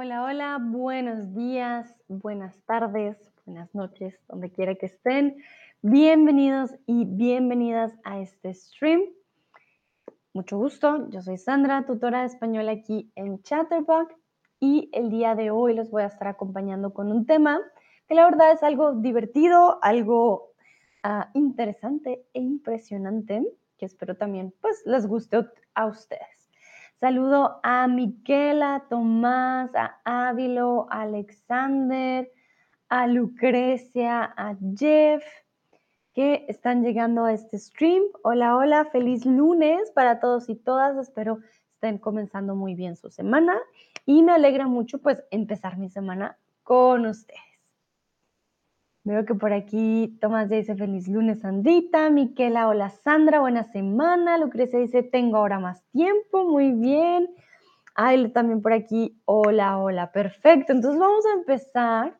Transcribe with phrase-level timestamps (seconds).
[0.00, 5.42] Hola, hola, buenos días, buenas tardes, buenas noches, donde quiera que estén.
[5.82, 9.02] Bienvenidos y bienvenidas a este stream.
[10.32, 14.14] Mucho gusto, yo soy Sandra, tutora de español aquí en Chatterbox
[14.60, 17.58] y el día de hoy los voy a estar acompañando con un tema
[18.06, 20.52] que la verdad es algo divertido, algo
[21.02, 23.44] ah, interesante e impresionante,
[23.76, 25.44] que espero también pues les guste
[25.74, 26.37] a ustedes.
[27.00, 32.28] Saludo a Miquela, Tomás, a Ávilo, a Alexander,
[32.88, 35.22] a Lucrecia, a Jeff,
[36.12, 38.02] que están llegando a este stream.
[38.24, 40.96] Hola, hola, feliz lunes para todos y todas.
[40.96, 41.38] Espero
[41.74, 43.56] estén comenzando muy bien su semana
[44.04, 47.47] y me alegra mucho pues empezar mi semana con ustedes.
[49.08, 52.10] Veo que por aquí Tomás dice feliz lunes, Sandrita.
[52.10, 54.36] Miquela, hola Sandra, buena semana.
[54.36, 57.26] Lucrecia dice tengo ahora más tiempo, muy bien.
[57.94, 60.74] Ay, también por aquí, hola, hola, perfecto.
[60.74, 62.18] Entonces vamos a empezar.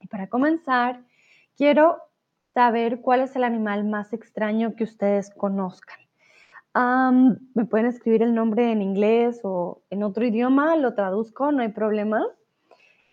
[0.00, 1.04] Y para comenzar,
[1.54, 1.98] quiero
[2.54, 5.98] saber cuál es el animal más extraño que ustedes conozcan.
[7.54, 11.68] Me pueden escribir el nombre en inglés o en otro idioma, lo traduzco, no hay
[11.68, 12.26] problema.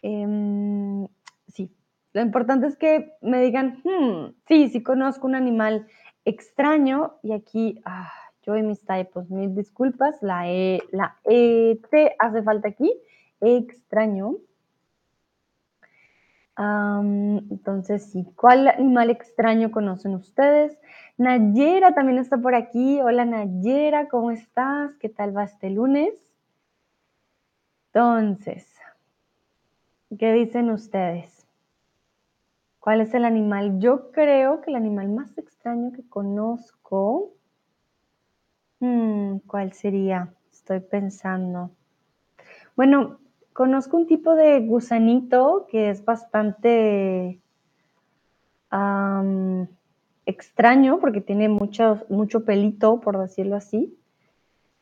[0.01, 1.05] Em,
[2.17, 5.85] lo importante es que me digan, hmm, sí, sí conozco un animal
[6.25, 12.15] extraño y aquí ah, yo y mis typos, mil disculpas, la E, la E, T
[12.17, 12.91] hace falta aquí,
[13.39, 14.37] extraño.
[16.57, 20.75] entonces, sí, ¿cuál animal extraño conocen ustedes?
[21.17, 22.99] Nayera también está por aquí.
[22.99, 24.89] Hola Nayera, ¿cómo estás?
[24.95, 26.15] ¿Qué tal va este lunes?
[27.93, 28.67] Entonces,
[30.17, 31.36] ¿qué dicen ustedes?
[32.87, 33.79] ¿Cuál es el animal?
[33.79, 37.33] Yo creo que el animal más extraño que conozco.
[38.79, 40.33] Hmm, ¿Cuál sería?
[40.53, 41.71] Estoy pensando.
[42.77, 43.19] Bueno,
[43.51, 47.41] conozco un tipo de gusanito que es bastante
[50.25, 53.99] extraño porque tiene mucho, mucho pelito, por decirlo así.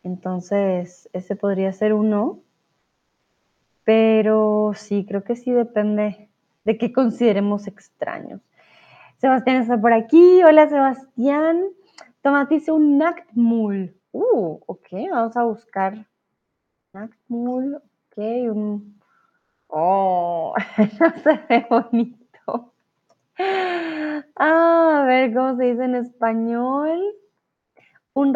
[0.03, 2.39] Entonces, ese podría ser uno.
[3.83, 6.29] Pero sí, creo que sí depende
[6.65, 8.41] de qué consideremos extraños.
[9.17, 10.43] Sebastián está por aquí.
[10.43, 11.63] Hola, Sebastián.
[12.21, 13.95] Tomás dice un Nactmul.
[14.11, 16.05] Uh, ok, vamos a buscar.
[16.93, 18.17] Nactmul, ok,
[18.51, 18.99] un...
[19.67, 20.53] Oh,
[20.99, 22.73] no se ve bonito.
[24.35, 26.99] Ah, a ver cómo se dice en español.
[28.13, 28.33] Un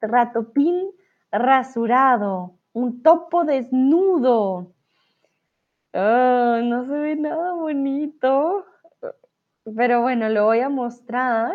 [0.00, 0.90] ratopín
[1.30, 2.54] rasurado.
[2.72, 4.72] Un topo desnudo.
[5.92, 8.64] Ah, no se ve nada bonito.
[9.76, 11.52] Pero bueno, lo voy a mostrar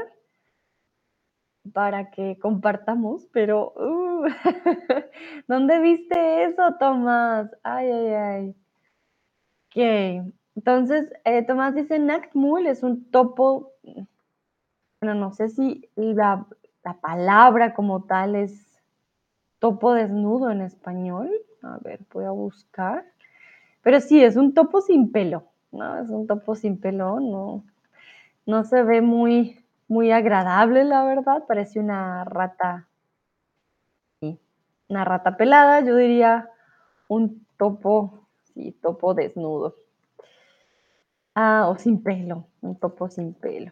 [1.74, 4.26] para que compartamos, pero uh,
[5.48, 7.50] ¿dónde viste eso, Tomás?
[7.64, 8.56] Ay, ay, ay.
[9.70, 13.72] Ok, entonces, eh, Tomás dice Nactmul es un topo,
[15.02, 16.46] bueno, no sé si la,
[16.84, 18.82] la palabra como tal es
[19.60, 21.32] topo desnudo en español.
[21.64, 23.13] A ver, voy a buscar.
[23.84, 26.00] Pero sí, es un topo sin pelo, ¿no?
[26.00, 27.66] Es un topo sin pelo, no,
[28.46, 31.44] no se ve muy, muy agradable, la verdad.
[31.48, 32.88] Parece una rata,
[34.22, 34.40] sí,
[34.88, 36.50] una rata pelada, yo diría
[37.10, 39.76] un topo, sí, topo desnudo.
[41.36, 43.72] Ah, o sin pelo, un topo sin pelo.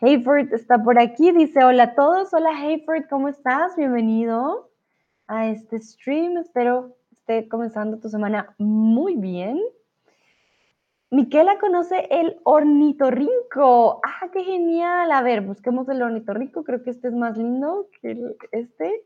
[0.00, 2.32] Hayford está por aquí, dice hola a todos.
[2.32, 3.76] Hola Hayford, ¿cómo estás?
[3.76, 4.70] Bienvenido
[5.26, 6.38] a este stream.
[6.38, 9.60] Espero esté comenzando tu semana muy bien.
[11.10, 14.00] Miquela conoce el ornitorrinco.
[14.04, 15.10] ¡Ah, qué genial!
[15.10, 16.62] A ver, busquemos el ornitorrinco.
[16.62, 19.04] Creo que este es más lindo que este.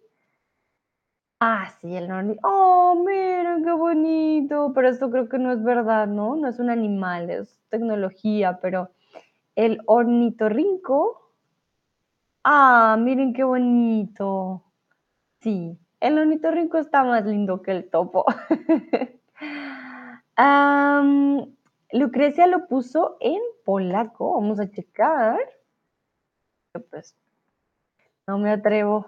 [1.41, 2.49] Ah, sí, el ornitorrinco.
[2.49, 4.73] ¡Oh, miren qué bonito!
[4.75, 6.37] Pero esto creo que no es verdad, ¿no?
[6.37, 8.91] No es un animal, es tecnología, pero
[9.57, 11.33] el ornitorrinco.
[12.45, 14.65] ¡Ah, miren qué bonito!
[15.41, 18.25] Sí, el ornitorrinco está más lindo que el topo.
[21.93, 24.35] Lucrecia lo puso en polaco.
[24.35, 25.39] Vamos a checar.
[26.91, 27.15] Pues
[28.27, 29.07] no me atrevo.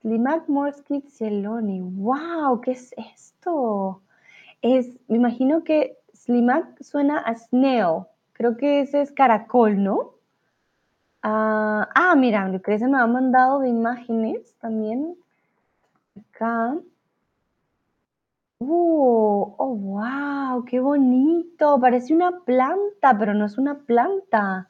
[0.00, 1.80] Slimak Morsky Cieloni.
[1.80, 2.60] ¡Wow!
[2.60, 4.02] ¿Qué es esto?
[4.62, 8.06] Es, me imagino que Slimak suena a snail.
[8.32, 10.14] Creo que ese es caracol, ¿no?
[11.22, 15.16] ah, ah mira, Lucrecia me ha mandado de imágenes también
[16.36, 16.76] acá.
[18.58, 21.78] Uh, oh, wow, qué bonito.
[21.80, 24.68] Parece una planta, pero no es una planta.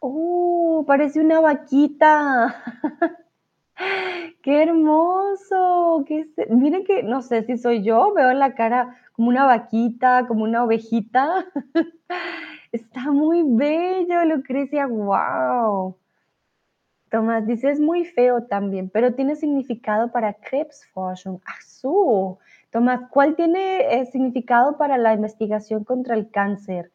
[0.00, 2.54] Oh, parece una vaquita.
[4.42, 6.04] ¡Qué hermoso!
[6.06, 6.28] ¿Qué?
[6.50, 10.44] Miren que no sé si soy yo, veo en la cara como una vaquita, como
[10.44, 11.46] una ovejita.
[12.72, 15.96] Está muy bello, Lucrecia, wow.
[17.10, 21.40] Tomás dice, es muy feo también, pero tiene significado para Krebsforschung.
[21.44, 22.38] ¡Ah, su!
[22.70, 26.92] Tomás, ¿cuál tiene eh, significado para la investigación contra el cáncer?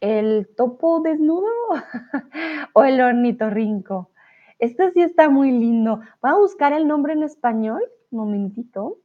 [0.00, 1.46] ¿El topo desnudo
[2.72, 4.10] o el ornitorrinco?
[4.58, 6.00] Este sí está muy lindo.
[6.22, 7.82] Voy a buscar el nombre en español.
[8.10, 8.96] Un momentito.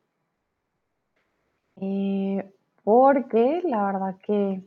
[1.81, 2.49] Eh,
[2.83, 4.61] porque la verdad que...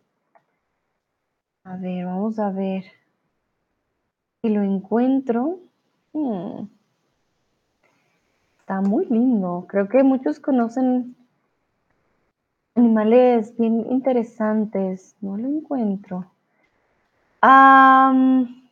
[1.64, 2.84] A ver, vamos a ver.
[4.42, 5.60] Si lo encuentro.
[6.12, 6.68] Hmm.
[8.60, 9.66] Está muy lindo.
[9.68, 11.16] Creo que muchos conocen
[12.74, 15.16] animales bien interesantes.
[15.20, 16.30] No lo encuentro.
[17.42, 18.62] Um,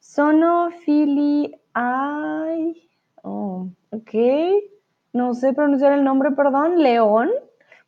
[0.00, 2.90] Sonofili Ay,
[3.22, 4.14] oh, ok.
[5.12, 6.82] No sé pronunciar el nombre, perdón.
[6.82, 7.30] León.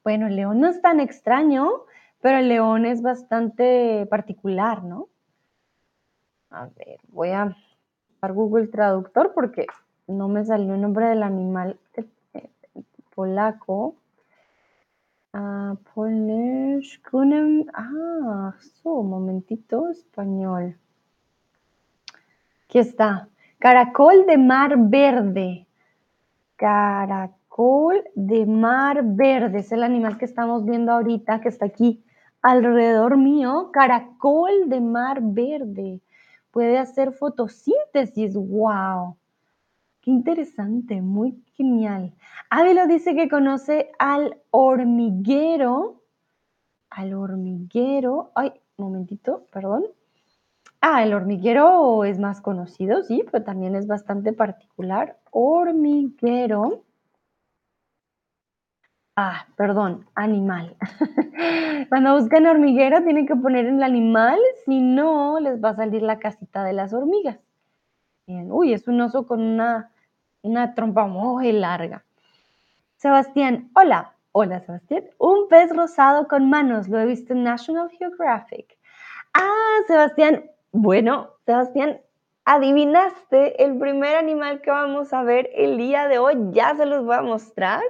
[0.05, 1.69] Bueno, el león no es tan extraño,
[2.21, 5.09] pero el león es bastante particular, ¿no?
[6.51, 7.57] A ver, voy a
[8.29, 9.67] Google Traductor porque
[10.07, 11.79] no me salió el nombre del animal
[13.15, 13.97] polaco.
[15.33, 17.01] Ah, Polish,
[17.75, 20.77] Ah, su momentito, español.
[22.65, 23.29] Aquí está.
[23.59, 25.67] Caracol de mar verde.
[26.57, 29.59] Caracol de mar verde.
[29.59, 32.03] Es el animal que estamos viendo ahorita, que está aquí
[32.43, 33.71] alrededor mío.
[33.73, 36.01] Caracol de mar verde.
[36.51, 38.35] Puede hacer fotosíntesis.
[38.35, 39.17] ¡Wow!
[40.01, 42.15] Qué interesante, muy genial.
[42.49, 46.03] Ávilo dice que conoce al hormiguero.
[46.89, 48.33] Al hormiguero.
[48.35, 49.85] Ay, momentito, perdón.
[50.81, 55.19] Ah, el hormiguero es más conocido, sí, pero también es bastante particular.
[55.31, 56.85] Hormiguero.
[59.23, 60.75] Ah, perdón, animal.
[61.91, 66.19] Cuando buscan hormiguero tienen que poner el animal, si no les va a salir la
[66.19, 67.39] casita de las hormigas.
[68.27, 69.91] Uy, es un oso con una,
[70.41, 72.03] una trompa muy larga.
[72.97, 74.15] Sebastián, hola.
[74.33, 75.05] Hola, Sebastián.
[75.19, 78.79] Un pez rosado con manos, lo he visto en National Geographic.
[79.35, 82.01] Ah, Sebastián, bueno, Sebastián,
[82.47, 86.39] adivinaste el primer animal que vamos a ver el día de hoy.
[86.53, 87.83] Ya se los voy a mostrar.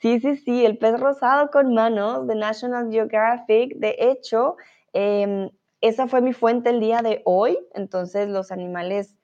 [0.00, 3.74] Sí, sí, sí, el pez rosado con manos de National Geographic.
[3.76, 4.56] De hecho,
[4.94, 5.50] em,
[5.82, 7.58] esa fue mi fuente el día de hoy.
[7.74, 9.16] Entonces, los animales,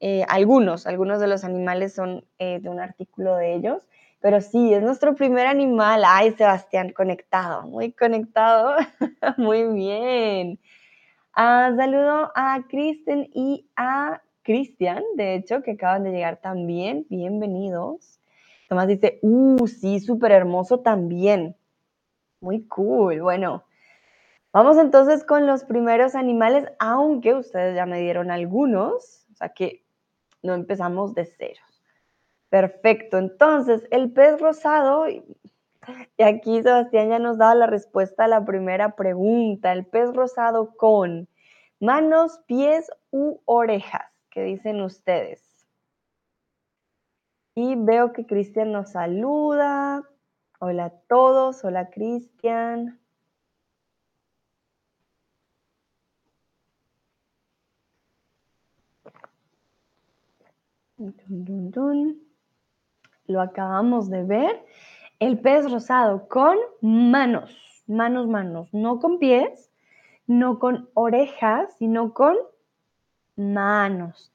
[0.00, 3.86] eh, algunos, algunos de los animales son eh, de un artículo de ellos.
[4.20, 6.02] Pero sí, es nuestro primer animal.
[6.04, 8.74] Ay, Sebastián, conectado, muy conectado.
[9.36, 10.58] muy bien.
[11.34, 17.06] Ah, saludo a Kristen y a Cristian, de hecho, que acaban de llegar también.
[17.10, 18.20] Bienvenidos.
[18.68, 21.56] Tomás dice, uh, sí, súper hermoso también.
[22.40, 23.22] Muy cool.
[23.22, 23.64] Bueno,
[24.52, 29.84] vamos entonces con los primeros animales, aunque ustedes ya me dieron algunos, o sea que
[30.42, 31.82] no empezamos de ceros.
[32.50, 35.24] Perfecto, entonces el pez rosado, y
[36.22, 41.28] aquí Sebastián ya nos daba la respuesta a la primera pregunta, el pez rosado con
[41.80, 45.43] manos, pies u orejas, ¿qué dicen ustedes?
[47.56, 50.02] Y veo que Cristian nos saluda.
[50.58, 52.98] Hola a todos, hola Cristian.
[63.26, 64.64] Lo acabamos de ver.
[65.20, 69.70] El pez rosado con manos, manos, manos, no con pies,
[70.26, 72.36] no con orejas, sino con
[73.36, 74.32] manos.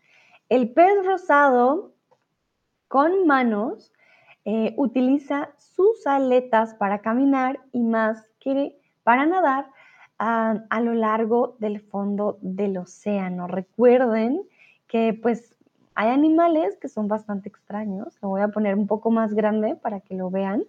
[0.48, 1.94] El pez rosado
[2.90, 3.94] con manos
[4.44, 9.68] eh, utiliza sus aletas para caminar y más que para nadar
[10.18, 13.48] ah, a lo largo del fondo del océano.
[13.48, 14.42] Recuerden
[14.88, 15.56] que pues
[15.94, 18.18] hay animales que son bastante extraños.
[18.22, 20.64] Lo voy a poner un poco más grande para que lo vean.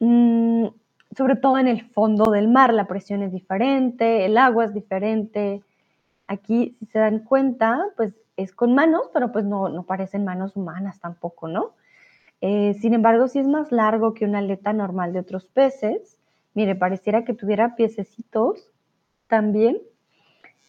[0.00, 0.66] Mm,
[1.16, 5.62] sobre todo en el fondo del mar, la presión es diferente, el agua es diferente.
[6.26, 10.56] Aquí, si se dan cuenta, pues es con manos, pero pues no, no parecen manos
[10.56, 11.74] humanas tampoco, ¿no?
[12.40, 16.18] Eh, sin embargo, sí es más largo que una aleta normal de otros peces.
[16.54, 18.70] Mire, pareciera que tuviera piececitos
[19.28, 19.78] también.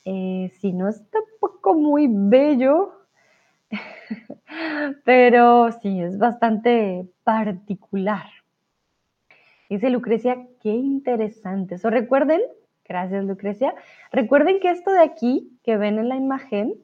[0.05, 2.93] Eh, si no, está un poco muy bello,
[5.05, 8.27] pero sí, es bastante particular.
[9.69, 11.75] Dice Lucrecia, qué interesante.
[11.75, 12.41] Eso recuerden,
[12.85, 13.73] gracias Lucrecia,
[14.11, 16.75] recuerden que esto de aquí que ven en la imagen,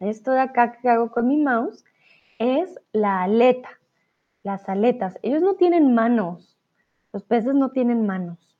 [0.00, 1.84] esto de acá que hago con mi mouse,
[2.38, 3.68] es la aleta,
[4.42, 5.18] las aletas.
[5.22, 6.58] Ellos no tienen manos,
[7.12, 8.56] los peces no tienen manos.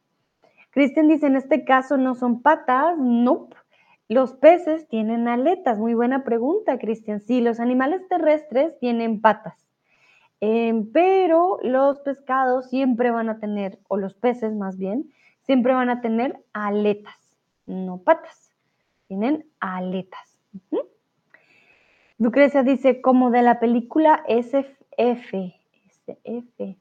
[0.71, 3.49] Cristian dice, en este caso no son patas, no.
[4.09, 5.79] Los peces tienen aletas.
[5.79, 7.21] Muy buena pregunta, Cristian.
[7.21, 9.67] Sí, los animales terrestres tienen patas.
[10.41, 15.91] Em, pero los pescados siempre van a tener, o los peces más bien, siempre van
[15.91, 18.55] a tener aletas, no patas.
[19.07, 20.39] Tienen aletas.
[22.21, 25.55] Lucrecia dice, como de la película SF.
[25.89, 26.77] SF.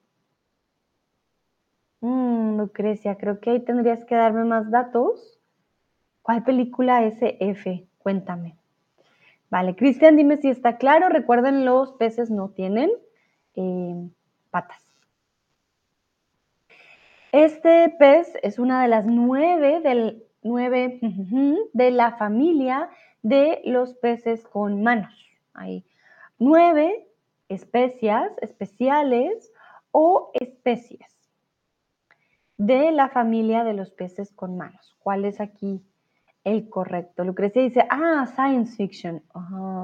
[2.02, 5.40] Mm, Lucrecia, creo que ahí tendrías que darme más datos.
[6.24, 7.88] ¿Cuál película SF?
[8.00, 8.58] Cuéntame.
[9.50, 11.08] Vale, Cristian, dime si está claro.
[11.08, 12.92] Recuerden, los peces no tienen
[13.56, 14.10] eh,
[14.52, 14.84] patas.
[17.32, 21.00] Este pez es una de las nueve, del, nueve
[21.72, 22.90] de la familia
[23.22, 25.29] de los peces con manos.
[25.60, 25.84] Hay
[26.38, 27.06] nueve
[27.50, 29.52] especies especiales
[29.92, 31.10] o especies
[32.58, 34.96] de la familia de los peces con manos.
[35.00, 35.82] ¿Cuál es aquí
[36.46, 37.24] el correcto?
[37.26, 39.22] Lucrecia dice, ah, science fiction,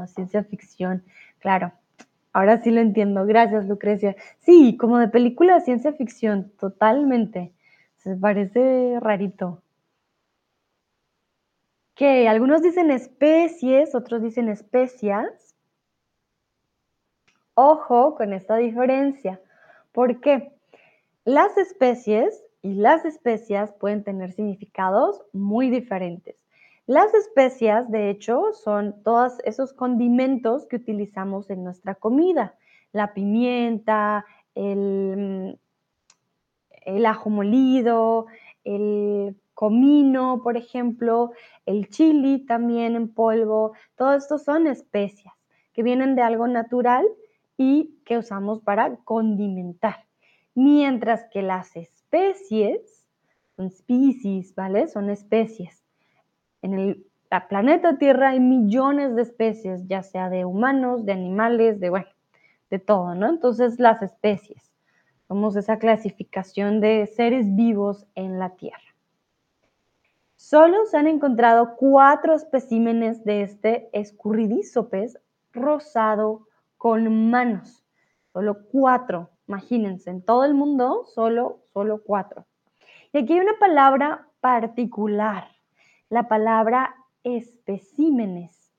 [0.08, 1.04] ciencia ficción,
[1.40, 1.74] claro.
[2.32, 3.26] Ahora sí lo entiendo.
[3.26, 4.16] Gracias, Lucrecia.
[4.40, 7.54] Sí, como de película de ciencia ficción, totalmente.
[7.98, 9.62] Se parece rarito.
[11.96, 15.45] Que algunos dicen especies, otros dicen especias.
[17.58, 19.40] Ojo con esta diferencia.
[19.94, 20.52] ¿Por qué?
[21.24, 26.36] Las especies y las especias pueden tener significados muy diferentes.
[26.86, 32.56] Las especias, de hecho, son todos esos condimentos que utilizamos en nuestra comida.
[32.92, 35.58] La pimienta, el,
[36.82, 38.26] el ajo molido,
[38.66, 41.32] el comino, por ejemplo,
[41.66, 43.72] el chili también en polvo.
[43.96, 45.34] Todo esto son especias
[45.72, 47.06] que vienen de algo natural
[47.58, 50.06] y que usamos para condimentar.
[50.54, 53.06] Mientras que las especies,
[53.56, 54.88] son species, ¿vale?
[54.88, 55.84] Son especies.
[56.62, 57.06] En el
[57.50, 62.08] planeta Tierra hay millones de especies, ya sea de humanos, de animales, de, bueno,
[62.70, 63.30] de todo, ¿no?
[63.30, 64.72] Entonces, las especies.
[65.28, 68.80] Somos esa clasificación de seres vivos en la Tierra.
[70.36, 75.18] Solo se han encontrado cuatro especímenes de este escurridizo pez
[75.54, 76.48] rosado
[76.86, 77.84] con manos.
[78.32, 79.32] Solo cuatro.
[79.48, 82.46] Imagínense, en todo el mundo, solo, solo cuatro.
[83.12, 85.48] Y aquí hay una palabra particular,
[86.10, 88.72] la palabra especímenes.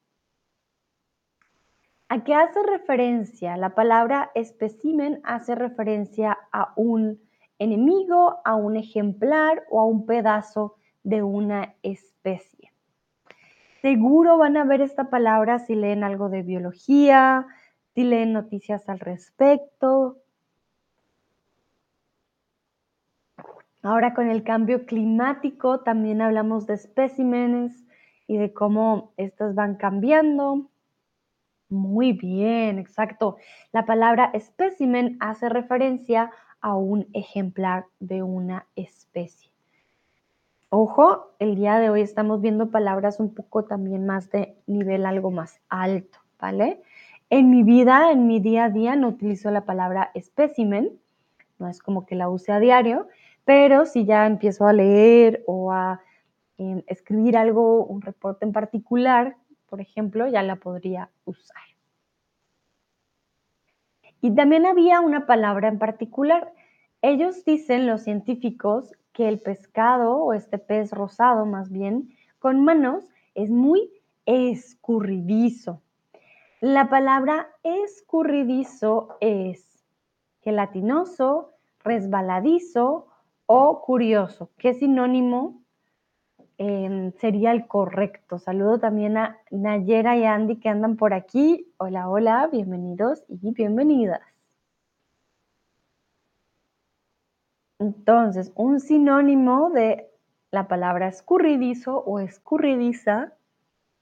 [2.08, 3.56] ¿A qué hace referencia?
[3.56, 7.20] La palabra especímen hace referencia a un
[7.58, 12.72] enemigo, a un ejemplar o a un pedazo de una especie.
[13.82, 17.48] Seguro van a ver esta palabra si leen algo de biología,
[17.96, 20.18] si leen noticias al respecto,
[23.82, 27.86] Ahora con el cambio climático también hablamos de especímenes
[28.26, 30.68] y de cómo estas van cambiando.
[31.68, 33.36] Muy bien, exacto.
[33.70, 39.52] La palabra espécimen hace referencia a un ejemplar de una especie.
[40.68, 45.30] Ojo, el día de hoy estamos viendo palabras un poco también más de nivel algo
[45.30, 46.82] más alto, ¿vale?
[47.28, 50.92] En mi vida, en mi día a día, no utilizo la palabra espécimen,
[51.58, 53.08] no es como que la use a diario,
[53.44, 56.00] pero si ya empiezo a leer o a
[56.58, 59.36] em, escribir algo, un reporte en particular,
[59.68, 61.62] por ejemplo, ya la podría usar.
[64.20, 66.52] Y también había una palabra en particular.
[67.02, 73.04] Ellos dicen, los científicos, que el pescado o este pez rosado más bien, con manos,
[73.34, 73.90] es muy
[74.26, 75.82] escurridizo.
[76.62, 79.84] La palabra escurridizo es
[80.40, 81.52] gelatinoso,
[81.84, 83.08] resbaladizo
[83.44, 84.50] o curioso.
[84.56, 85.62] ¿Qué sinónimo
[86.56, 88.38] em, sería el correcto?
[88.38, 91.70] Saludo también a Nayera y Andy que andan por aquí.
[91.76, 94.22] Hola, hola, bienvenidos y bienvenidas.
[97.78, 100.08] Entonces, un sinónimo de
[100.50, 103.34] la palabra escurridizo o escurridiza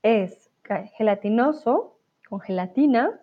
[0.05, 0.53] es
[0.97, 1.94] gelatinoso,
[2.39, 3.21] gelatina,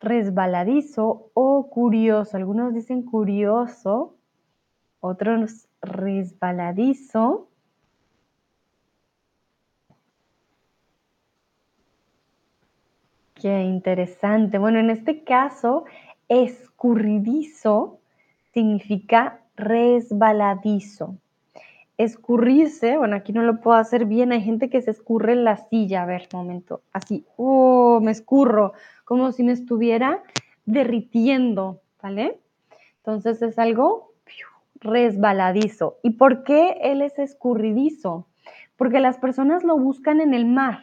[0.00, 2.36] resbaladizo o curioso.
[2.36, 4.16] Algunos dicen curioso,
[5.00, 7.48] otros resbaladizo.
[13.34, 14.58] Qué interesante.
[14.58, 15.84] Bueno, en este caso,
[16.28, 17.98] escurridizo
[18.52, 21.18] significa resbaladizo.
[21.96, 25.56] Escurrirse, bueno, aquí no lo puedo hacer bien, hay gente que se escurre en la
[25.56, 28.72] silla, a ver, momento, así, oh, me escurro,
[29.04, 30.22] como si me estuviera
[30.66, 32.40] derritiendo, ¿vale?
[32.98, 34.14] Entonces es algo
[34.80, 35.98] resbaladizo.
[36.02, 38.26] ¿Y por qué él es escurridizo?
[38.76, 40.80] Porque las personas lo buscan en el mar.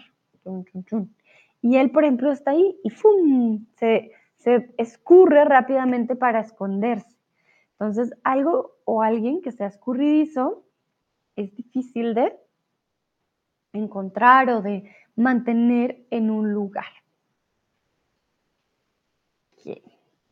[1.61, 3.65] Y él, por ejemplo, está ahí y ¡fum!
[3.75, 7.15] Se, se escurre rápidamente para esconderse.
[7.73, 10.63] Entonces, algo o alguien que sea escurridizo
[11.35, 12.37] es difícil de
[13.73, 16.85] encontrar o de mantener en un lugar.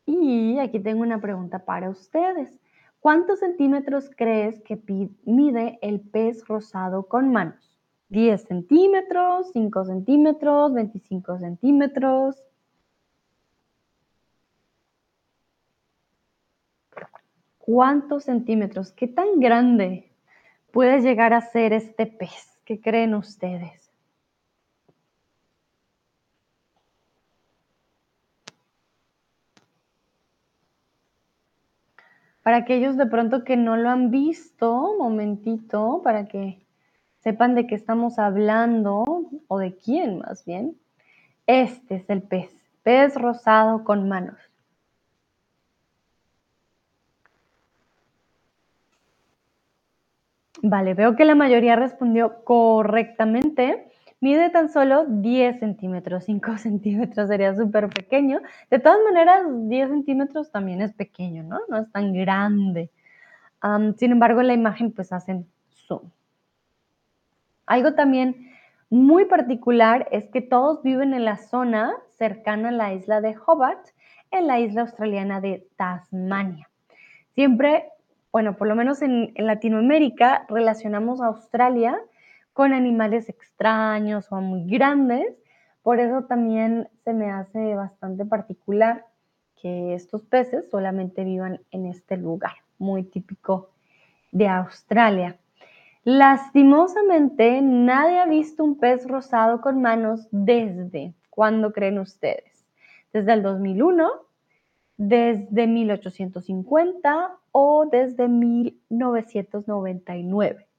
[0.05, 2.59] Y aquí tengo una pregunta para ustedes.
[2.99, 4.81] ¿Cuántos centímetros crees que
[5.23, 7.77] mide el pez rosado con manos?
[8.09, 12.43] ¿10 centímetros, 5 centímetros, 25 centímetros?
[17.59, 18.91] ¿Cuántos centímetros?
[18.91, 20.11] ¿Qué tan grande
[20.71, 22.59] puede llegar a ser este pez?
[22.65, 23.89] ¿Qué creen ustedes?
[32.43, 36.59] Para aquellos de pronto que no lo han visto, momentito, para que
[37.19, 39.03] sepan de qué estamos hablando
[39.47, 40.75] o de quién más bien.
[41.47, 42.49] Este es el pez,
[42.83, 44.48] pez rosado con manos.
[50.61, 53.87] Vale, veo que la mayoría respondió correctamente.
[54.19, 58.41] Mide tan solo 10 centímetros, 5 centímetros sería súper pequeño.
[58.69, 61.59] De todas maneras, 10 centímetros también es pequeño, ¿no?
[61.69, 62.89] No es tan grande.
[63.97, 66.09] sin embargo, la imagen pues hacen zoom.
[67.65, 68.49] Algo también
[68.89, 73.87] muy particular es que todos viven en la zona cercana a la isla de Hobart,
[74.31, 76.67] en la isla australiana de Tasmania.
[77.35, 77.91] Siempre,
[78.31, 81.99] bueno, por lo menos en, Latinoamérica, relacionamos a Australia
[82.53, 85.35] con animales extraños o muy grandes.
[85.81, 89.05] Por eso también se me hace bastante particular
[89.59, 93.71] que estos peces solamente vivan en este lugar, muy típico
[94.31, 95.37] de Australia.
[96.03, 102.65] Lastimosamente, nadie ha visto un pez rosado con manos desde, ¿cuándo creen ustedes?
[103.11, 104.09] ¿Desde el 2001?
[104.97, 110.69] ¿Desde 1850 o desde 1999?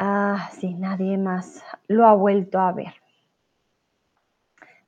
[0.00, 2.94] ah, sí, nadie más lo ha vuelto a ver.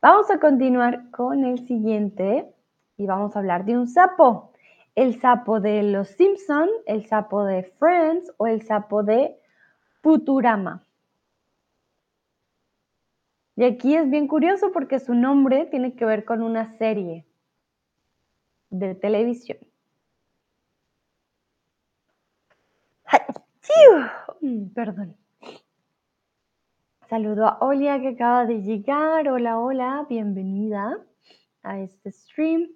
[0.01, 2.53] Vamos a continuar con el siguiente
[2.97, 4.53] y vamos a hablar de un sapo.
[4.95, 9.37] El sapo de Los Simpson, el sapo de Friends o el sapo de
[10.03, 10.85] Futurama.
[13.55, 17.27] Y aquí es bien curioso porque su nombre tiene que ver con una serie
[18.71, 19.59] de televisión.
[24.41, 25.17] Mm, perdón.
[27.09, 29.29] Saludo a Olia que acaba de llegar.
[29.29, 30.99] Hola, hola, bienvenida
[31.63, 32.69] a este stream.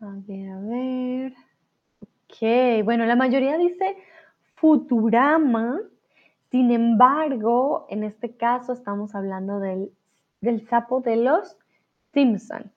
[0.00, 1.34] A ver, a ver.
[2.00, 3.96] Ok, bueno, la mayoría dice
[4.54, 5.80] Futurama.
[6.50, 9.92] Sin embargo, en este caso estamos hablando del,
[10.40, 11.56] del sapo de los
[12.12, 12.72] Simpson.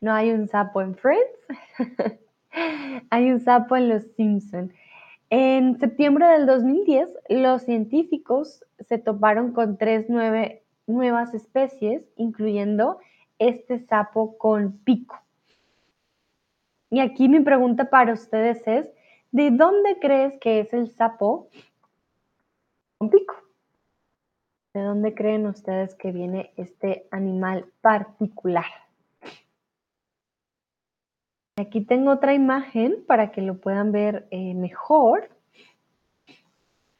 [0.00, 1.38] No hay un sapo en Friends,
[3.10, 4.72] hay un sapo en los Simpson.
[5.30, 10.10] En septiembre del 2010, los científicos se toparon con tres
[10.86, 12.98] nuevas especies, incluyendo
[13.38, 15.18] este sapo con pico.
[16.90, 18.92] Y aquí mi pregunta para ustedes es,
[19.30, 21.48] ¿de dónde crees que es el sapo
[23.10, 23.34] pico?
[24.74, 28.64] ¿De dónde creen ustedes que viene este animal particular?
[31.56, 35.28] Aquí tengo otra imagen para que lo puedan ver eh, mejor.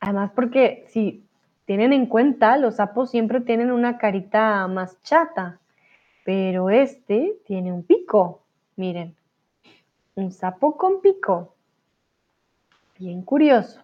[0.00, 1.26] Además, porque si
[1.64, 5.60] tienen en cuenta, los sapos siempre tienen una carita más chata,
[6.24, 8.42] pero este tiene un pico.
[8.76, 9.16] Miren,
[10.14, 11.54] un sapo con pico.
[12.98, 13.80] Bien curioso.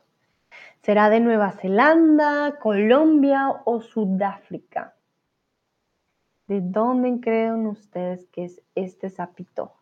[0.89, 4.95] ¿Será de Nueva Zelanda, Colombia o Sudáfrica?
[6.47, 9.75] ¿De dónde creen ustedes que es este sapito?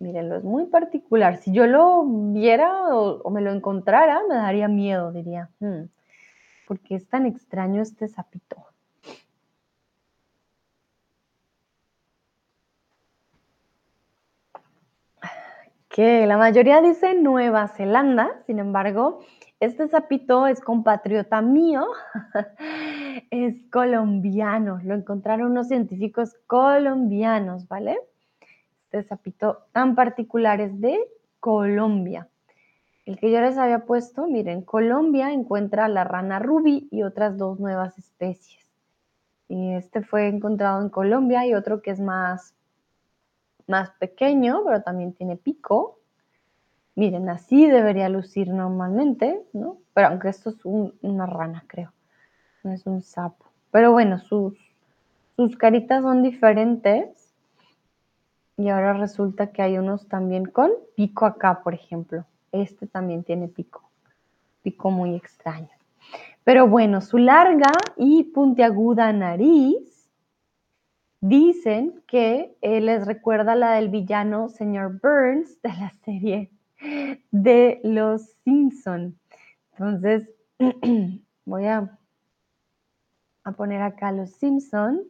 [0.00, 1.36] Mírenlo, es muy particular.
[1.36, 5.50] Si yo lo viera o, me lo encontrara, me daría miedo, diría.
[5.60, 5.84] Hmm,
[6.66, 8.56] ¿Por qué es tan extraño este sapito?
[15.20, 19.20] Que la mayoría dice Nueva Zelanda, sin embargo,
[19.60, 21.86] este sapito es compatriota mío,
[23.30, 27.98] es colombiano, lo encontraron unos científicos colombianos, ¿vale?
[28.84, 30.98] Este sapito tan particular es de
[31.38, 32.28] Colombia.
[33.06, 37.60] El que yo les había puesto, miren, Colombia encuentra la rana rubí y otras dos
[37.60, 38.64] nuevas especies.
[39.46, 42.54] Y este fue encontrado en Colombia y otro que es más,
[43.66, 45.98] más pequeño, pero también tiene pico.
[46.94, 49.78] Miren, así debería lucir normalmente, ¿no?
[49.94, 51.92] Pero aunque esto es una rana, creo.
[52.62, 53.46] No es un sapo.
[53.70, 54.54] Pero bueno, sus,
[55.36, 57.34] sus caritas son diferentes
[58.56, 62.24] y ahora resulta que hay unos también con pico acá, por ejemplo.
[62.52, 63.82] Este también tiene pico.
[64.62, 65.70] Pico muy extraño.
[66.44, 69.93] Pero bueno, su larga y puntiaguda nariz
[71.24, 76.50] dicen que les recuerda la del villano señor Burns de la serie
[77.30, 79.18] de Los Simpson.
[79.72, 80.28] Entonces,
[81.46, 81.98] voy a,
[83.44, 85.00] a poner acá Los Simpson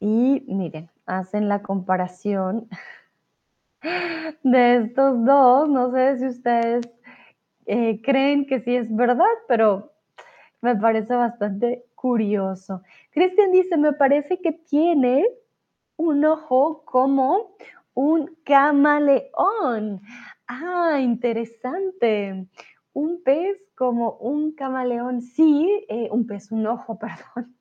[0.00, 2.68] y miren, hacen la comparación
[4.42, 5.68] de estos dos.
[5.68, 6.88] No sé si ustedes
[7.66, 9.92] eh, creen que sí es verdad, pero
[10.62, 12.82] me parece bastante curioso.
[13.12, 15.24] Cristian dice, me parece que tiene
[15.96, 17.54] un ojo como
[17.94, 20.00] un camaleón.
[20.48, 22.48] Ah, interesante.
[22.92, 25.22] Un pez como un camaleón.
[25.22, 27.54] Sí, eh, un pez, un ojo, perdón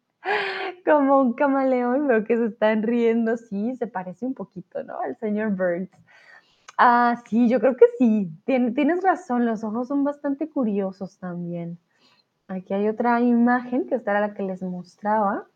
[0.85, 4.99] como un camaleón, veo que se están riendo, sí, se parece un poquito, ¿no?
[4.99, 5.89] Al señor Burns.
[6.77, 11.79] Ah, sí, yo creo que sí, tienes razón, los ojos son bastante curiosos también.
[12.51, 15.47] Aquí hay otra imagen que esta era la que les mostraba.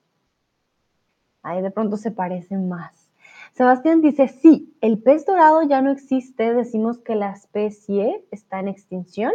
[1.44, 3.12] Ahí de pronto se parecen más.
[3.52, 8.70] Sebastián dice, sí, el pez dorado ya no existe, decimos que la especie está en
[8.70, 9.34] extinción.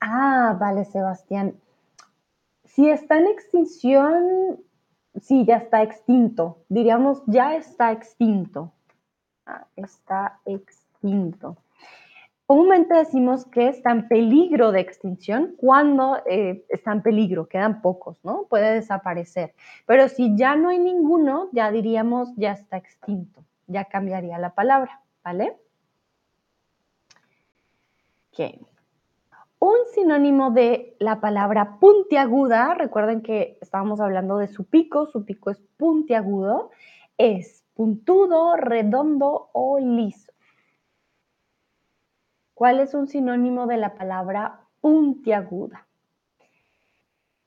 [0.00, 1.56] Ah, vale, Sebastián.
[2.64, 4.60] Si está en extinción,
[5.20, 6.58] sí, ya está extinto.
[6.68, 8.72] Diríamos, ya está extinto.
[9.46, 11.56] Ah, está extinto.
[12.46, 18.22] Comúnmente decimos que está en peligro de extinción cuando eh, está en peligro, quedan pocos,
[18.24, 18.46] ¿no?
[18.48, 19.54] Puede desaparecer.
[19.86, 25.00] Pero si ya no hay ninguno, ya diríamos ya está extinto, ya cambiaría la palabra,
[25.24, 25.56] ¿vale?
[28.32, 28.66] Ok.
[29.58, 35.50] Un sinónimo de la palabra puntiaguda, recuerden que estábamos hablando de su pico, su pico
[35.50, 36.70] es puntiagudo,
[37.16, 40.21] es puntudo, redondo o liso.
[42.62, 45.84] ¿Cuál es un sinónimo de la palabra puntiaguda?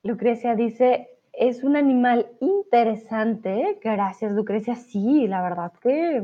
[0.02, 3.80] Lucrecia dice, es un animal interesante.
[3.82, 4.76] Gracias, Lucrecia.
[4.76, 6.22] Sí, la verdad que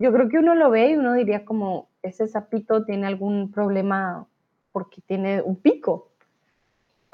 [0.00, 4.26] yo creo que uno lo ve y uno diría como, ese sapito tiene algún problema
[4.72, 6.10] porque tiene un pico.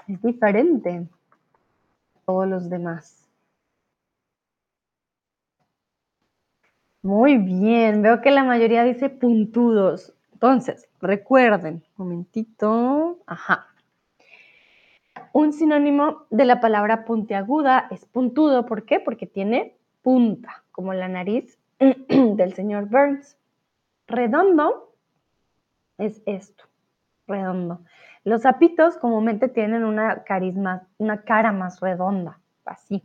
[0.09, 1.07] Es diferente
[2.15, 3.29] a todos los demás.
[7.03, 10.15] Muy bien, veo que la mayoría dice puntudos.
[10.43, 13.69] Entonces, recuerden, momentito, ajá.
[15.33, 18.99] Un sinónimo de la palabra puntiaguda es puntudo, ¿por qué?
[18.99, 23.37] Porque tiene punta, como la nariz del señor Burns.
[24.09, 24.93] Redondo
[25.99, 26.65] es esto
[27.29, 27.85] redondo.
[28.25, 30.25] Los sapitos comúnmente tienen una,
[30.99, 33.05] una cara más redonda, así.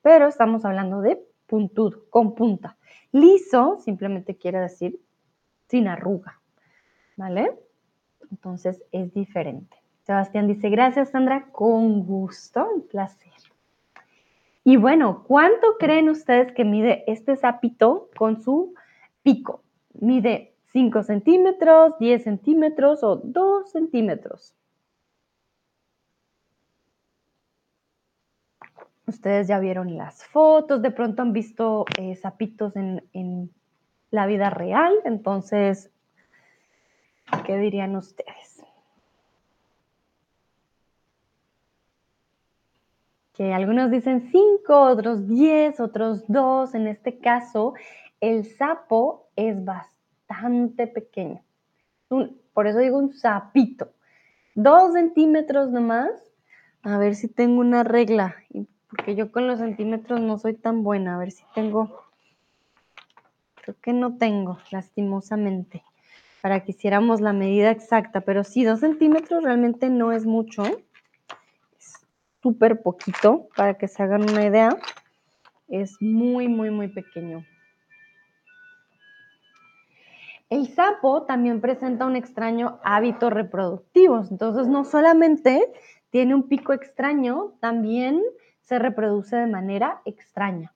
[0.00, 2.76] Pero estamos hablando de puntudo, con punta.
[3.10, 5.00] Liso simplemente quiere decir
[5.66, 6.37] sin arruga,
[7.18, 7.52] ¿vale?
[8.30, 9.76] Entonces es diferente.
[10.04, 13.32] Sebastián dice, gracias Sandra, con gusto, un placer.
[14.64, 18.74] Y bueno, ¿cuánto creen ustedes que mide este sapito con su
[19.22, 19.62] pico?
[20.00, 24.54] Mide 5 centímetros, 10 centímetros o 2 centímetros.
[29.06, 33.50] Ustedes ya vieron las fotos, de pronto han visto eh, sapitos en,
[34.10, 34.94] la vida real.
[35.04, 35.90] Entonces,
[37.44, 38.62] ¿qué dirían ustedes?
[43.32, 46.74] Que algunos dicen cinco, otros diez, otros dos.
[46.74, 47.74] En este caso,
[48.20, 51.40] el sapo es bastante pequeño.
[52.52, 53.92] por eso digo un sapito.
[54.54, 56.10] Dos centímetros nomás.
[56.82, 58.34] A ver si tengo una regla.
[58.90, 61.14] Porque yo con los centímetros no soy tan buena.
[61.14, 62.02] A ver si tengo.
[63.62, 65.84] Creo que no tengo, lastimosamente.
[66.42, 68.20] Para que hiciéramos la medida exacta.
[68.22, 70.62] Pero sí, dos centímetros realmente no es mucho.
[71.76, 72.06] Es
[72.42, 73.48] súper poquito.
[73.56, 74.76] Para que se hagan una idea.
[75.68, 77.44] Es muy, muy, muy pequeño.
[80.50, 85.70] El sapo también presenta un extraño hábito reproductivo, entonces no solamente
[86.08, 88.22] tiene un pico extraño, también
[88.62, 90.74] se reproduce de manera extraña.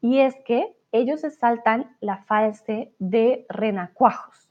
[0.00, 4.49] Y es que ellos se saltan la fase de renacuajos.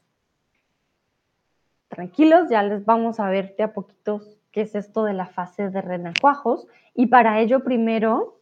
[1.90, 5.70] Tranquilos, ya les vamos a ver de a poquitos qué es esto de la fase
[5.70, 6.68] de renacuajos.
[6.94, 8.38] Y para ello primero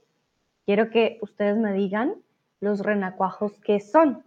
[0.66, 2.14] quiero que ustedes me digan
[2.61, 4.22] los renacuajos qué son.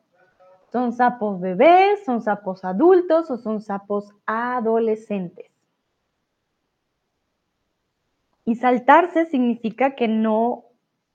[0.71, 5.51] ¿Son sapos bebés, son sapos adultos o son sapos adolescentes?
[8.43, 10.65] Y saltarse significa que no,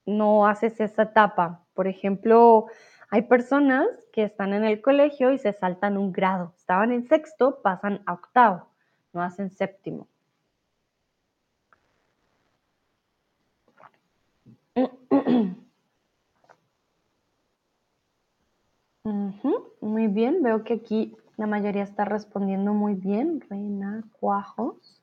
[0.05, 1.65] no haces esa etapa.
[1.73, 2.67] Por ejemplo,
[3.09, 6.53] hay personas que están en el colegio y se saltan un grado.
[6.57, 8.67] Estaban en sexto, pasan a octavo,
[9.13, 10.07] no hacen séptimo.
[19.79, 23.41] muy bien, veo que aquí la mayoría está respondiendo muy bien.
[23.49, 25.01] Reina Cuajos.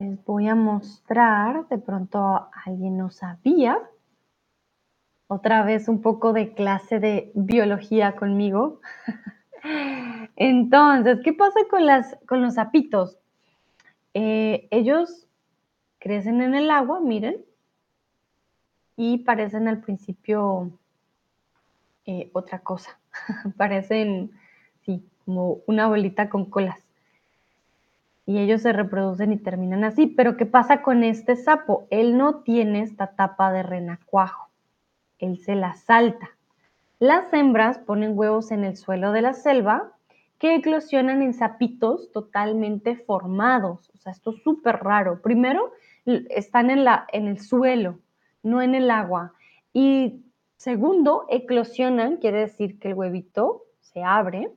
[0.00, 3.78] Les voy a mostrar, de pronto alguien no sabía.
[5.30, 8.80] Otra vez un poco de clase de biología conmigo.
[10.36, 11.60] Entonces, ¿qué pasa
[12.26, 13.18] con, los sapitos?
[14.14, 15.26] Eh, ellos
[15.98, 17.44] crecen en el agua, miren,
[18.96, 20.72] y parecen al principio
[22.06, 22.98] eh, otra cosa.
[23.58, 24.30] Parecen,
[24.86, 26.80] sí, como una bolita con colas.
[28.24, 30.06] Y ellos se reproducen y terminan así.
[30.06, 31.86] Pero ¿qué pasa con este sapo?
[31.90, 34.47] Él no tiene esta tapa de renacuajo.
[35.18, 36.30] Él se la salta.
[36.98, 39.92] Las hembras ponen huevos en el suelo de la selva
[40.38, 43.90] que eclosionan en sapitos totalmente formados.
[43.94, 45.20] O sea, esto es súper raro.
[45.20, 45.72] Primero,
[46.06, 47.98] están en, la, en el suelo,
[48.42, 49.32] no en el agua.
[49.72, 50.22] Y
[50.58, 54.50] Segundo, eclosionan, quiere decir que el huevito se abre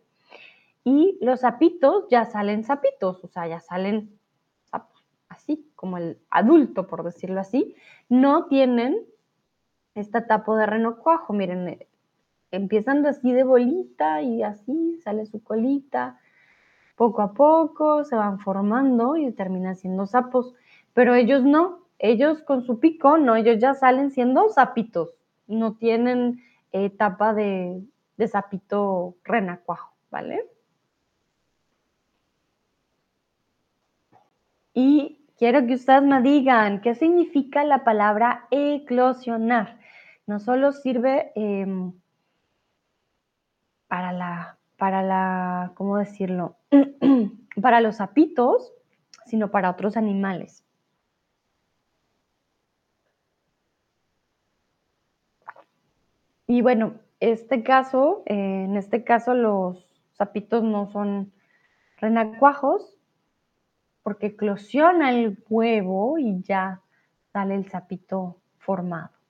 [0.84, 4.18] y los sapitos ya salen sapitos, o sea, ya salen
[5.30, 7.76] así, como el adulto, por decirlo así.
[8.10, 9.06] No tienen
[9.96, 11.88] esta tapa de renocuajo, miren, eh,
[12.52, 16.20] empiezan así de bolita y así sale su colita.
[16.96, 20.54] Poco a poco se van formando y terminan siendo sapos,
[20.94, 25.10] pero ellos no, ellos con su pico, no, ellos ya salen siendo sapitos
[25.52, 27.84] no tienen etapa de,
[28.18, 30.46] de sapito renacuajo, ¿vale?
[34.74, 39.80] Y quiero que ustedes me digan qué significa la palabra eclosionar.
[40.32, 41.92] No solo sirve em,
[43.90, 46.56] para la, para la, ¿cómo decirlo?
[47.62, 48.72] para los sapitos,
[49.26, 50.64] sino para otros animales.
[56.48, 61.34] Y bueno, este caso, eh, en este caso los sapitos no son
[61.98, 62.98] renacuajos
[64.02, 66.80] porque eclosiona el huevo y ya
[67.34, 69.21] sale el sapito formado.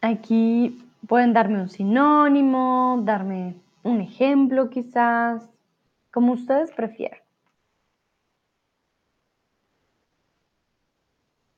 [0.00, 5.48] Aquí pueden darme un sinónimo, darme un ejemplo quizás,
[6.10, 7.20] como ustedes prefieran.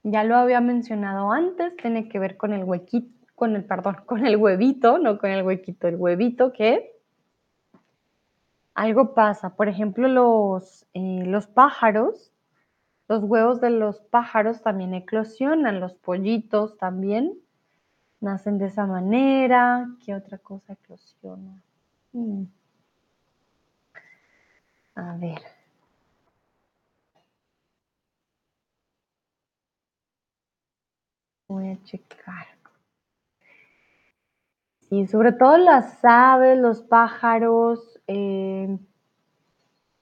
[0.05, 4.27] Ya lo había mencionado antes, tiene que ver con el huequito, con el, perdón, con
[4.27, 6.93] el huevito, no con el huequito, el huevito que
[8.75, 9.55] algo pasa.
[9.55, 12.33] Por ejemplo, los, eh, los pájaros,
[13.07, 17.42] los huevos de los pájaros también eclosionan, los pollitos también
[18.23, 19.89] nacen de esa manera.
[20.05, 21.63] ¿Qué otra cosa eclosiona?
[22.13, 22.45] Mm.
[24.97, 25.43] A ver.
[31.49, 32.47] Voy a checar.
[34.91, 38.79] Y sobre todo las aves, los pájaros, eh,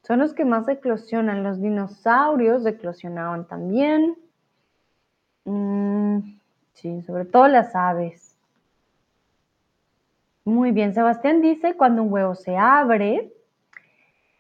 [0.03, 1.45] son los que más eclosionan.
[1.45, 4.17] Los dinosaurios eclosionaban también.
[5.45, 6.40] Mm,
[6.75, 8.37] sí, sobre todo las aves.
[10.45, 13.33] Muy bien, Sebastián dice cuando un huevo se abre.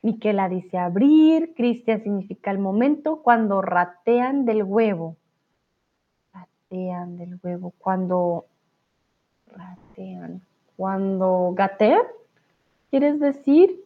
[0.02, 1.54] Miquela dice abrir.
[1.54, 5.16] Cristian significa el momento cuando ratean del huevo.
[6.32, 7.74] Ratean del huevo.
[7.78, 8.46] Cuando
[9.46, 10.40] ratean.
[10.76, 12.02] Cuando gatean.
[12.90, 13.84] ¿Quieres decir?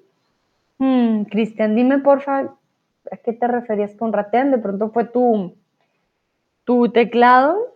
[0.79, 2.55] Hmm, Cristian, dime porfa,
[3.11, 4.51] ¿a qué te referías con ratean?
[4.51, 5.55] De pronto fue tu,
[6.65, 7.74] tu teclado.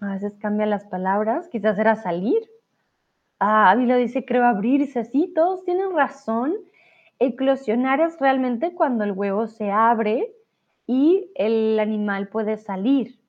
[0.00, 1.48] A veces cambia las palabras.
[1.48, 2.40] Quizás era salir.
[3.38, 5.04] Ah, Ávila dice, creo abrirse.
[5.04, 6.54] Sí, todos tienen razón.
[7.18, 10.32] Eclosionar es realmente cuando el huevo se abre
[10.86, 13.20] y el animal puede salir.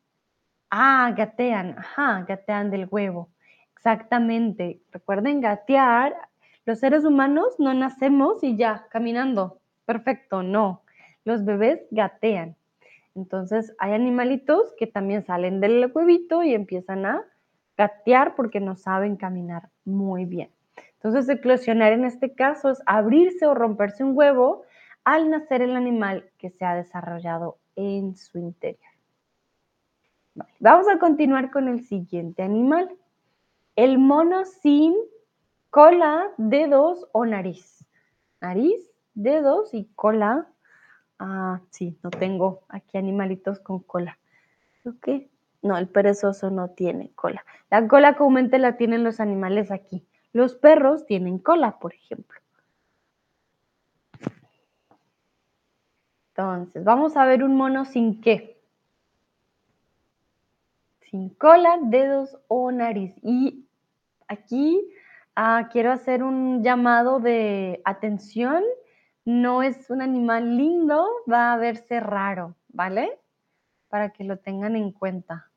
[0.69, 1.77] Ah, gatean.
[1.77, 3.29] Ajá, gatean del huevo.
[3.75, 4.81] Exactamente.
[4.91, 6.15] Recuerden, gatear
[6.65, 9.59] los seres humanos no nacemos y ya, caminando.
[9.85, 10.83] Perfecto, no.
[11.25, 12.55] Los bebés gatean.
[13.15, 17.25] Entonces hay animalitos que también salen del huevito y empiezan a
[17.77, 20.49] gatear porque no saben caminar muy bien.
[20.93, 24.63] Entonces eclosionar en este caso es abrirse o romperse un huevo
[25.03, 28.91] al nacer el animal que se ha desarrollado en su interior.
[30.59, 32.89] Vamos a continuar con el siguiente animal.
[33.75, 34.95] El mono sin
[35.69, 37.85] cola, dedos o nariz.
[38.39, 40.47] Nariz, dedos y cola.
[41.23, 44.17] Ah, sí, no tengo aquí animalitos con cola.
[44.85, 45.07] ¿Ok?
[45.61, 47.45] No, el perezoso no tiene cola.
[47.69, 50.03] La cola comúnmente la tienen los animales aquí.
[50.33, 52.39] Los perros tienen cola, por ejemplo.
[56.29, 58.59] Entonces, vamos a ver un mono sin qué.
[61.01, 63.13] Sin cola, dedos o nariz.
[63.21, 63.67] Y
[64.27, 64.91] aquí
[65.35, 68.63] Ah, quiero hacer un llamado de atención.
[69.25, 73.19] No es un animal lindo, va a verse raro, ¿vale?
[73.87, 75.51] Para que lo tengan en cuenta.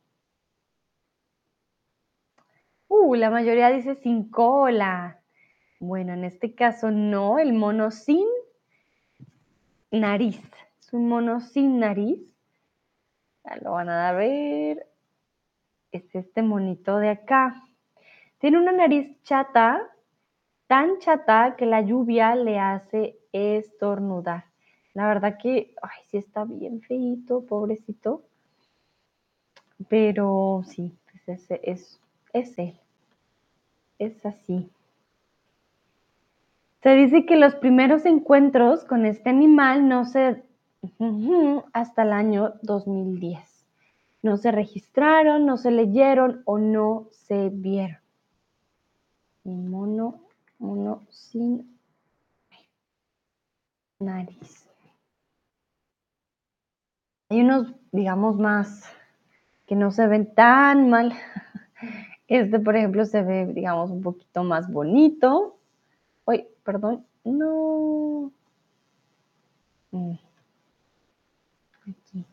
[2.88, 5.20] Uh, la mayoría dice sin cola.
[5.80, 8.26] Bueno, en este caso no, el mono sin
[9.90, 10.42] nariz.
[10.78, 12.20] Es un mono sin nariz.
[13.44, 14.86] Ya lo van a ver.
[15.90, 17.54] Es este monito de acá.
[18.38, 19.90] Tiene una nariz chata,
[20.66, 24.44] tan chata que la lluvia le hace estornudar.
[24.94, 28.22] La verdad que, ay, sí está bien feito, pobrecito.
[29.88, 32.00] Pero sí, pues es,
[32.32, 32.74] es él.
[33.98, 34.70] Es así.
[36.82, 40.42] Se dice que los primeros encuentros con este animal no se
[41.72, 43.66] hasta el año 2010.
[44.22, 48.04] No se registraron, no se leyeron o no se vieron
[49.44, 50.20] mono,
[50.58, 51.73] mono sin
[54.04, 54.68] nariz.
[57.30, 58.84] Hay unos, digamos, más
[59.66, 61.12] que no se ven tan mal.
[62.26, 65.58] Este, por ejemplo, se ve, digamos, un poquito más bonito.
[66.24, 68.32] Uy, perdón, no.
[69.90, 70.14] Mm.
[71.82, 72.24] Aquí.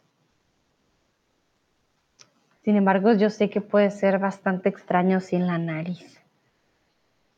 [2.64, 6.22] Sin embargo, yo sé que puede ser bastante extraño sin la nariz.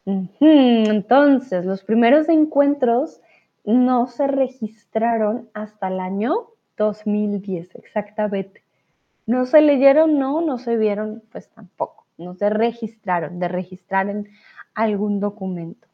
[0.05, 3.21] Entonces, los primeros encuentros
[3.63, 6.33] no se registraron hasta el año
[6.77, 8.63] 2010, exactamente.
[9.25, 12.05] No se leyeron, no, no se vieron, pues tampoco.
[12.17, 14.29] No se registraron, de registrar en
[14.75, 15.87] algún documento.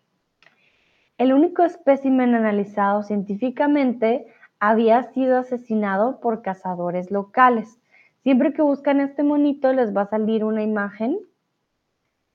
[1.17, 4.27] El único espécimen analizado científicamente
[4.59, 7.79] había sido asesinado por cazadores locales.
[8.23, 11.19] Siempre que buscan este monito les va a salir una imagen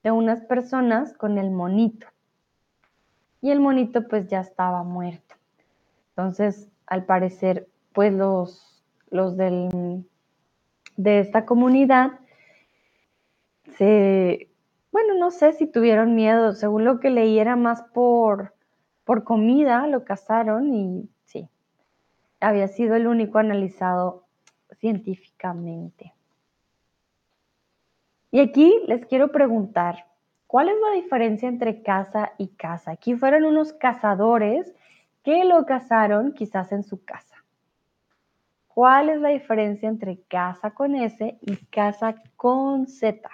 [0.03, 2.07] de unas personas con el monito.
[3.45, 5.35] Y el monito pues ya estaba muerto.
[6.13, 9.69] Entonces, al parecer, pues los, los del,
[10.97, 12.13] de esta comunidad
[13.77, 14.49] se,
[14.91, 18.55] bueno, no sé si tuvieron miedo, según lo que leí era más por,
[19.05, 21.47] por comida, lo cazaron y sí,
[22.41, 24.25] había sido el único analizado
[24.79, 26.15] científicamente.
[28.31, 30.07] Y aquí les quiero preguntar,
[30.55, 32.93] ¿cuál es la diferencia entre casa y casa?
[32.93, 34.73] Aquí fueron unos cazadores
[35.25, 37.43] que lo cazaron quizás en su casa.
[38.69, 43.29] ¿Cuál es la diferencia entre casa con S y casa con Z?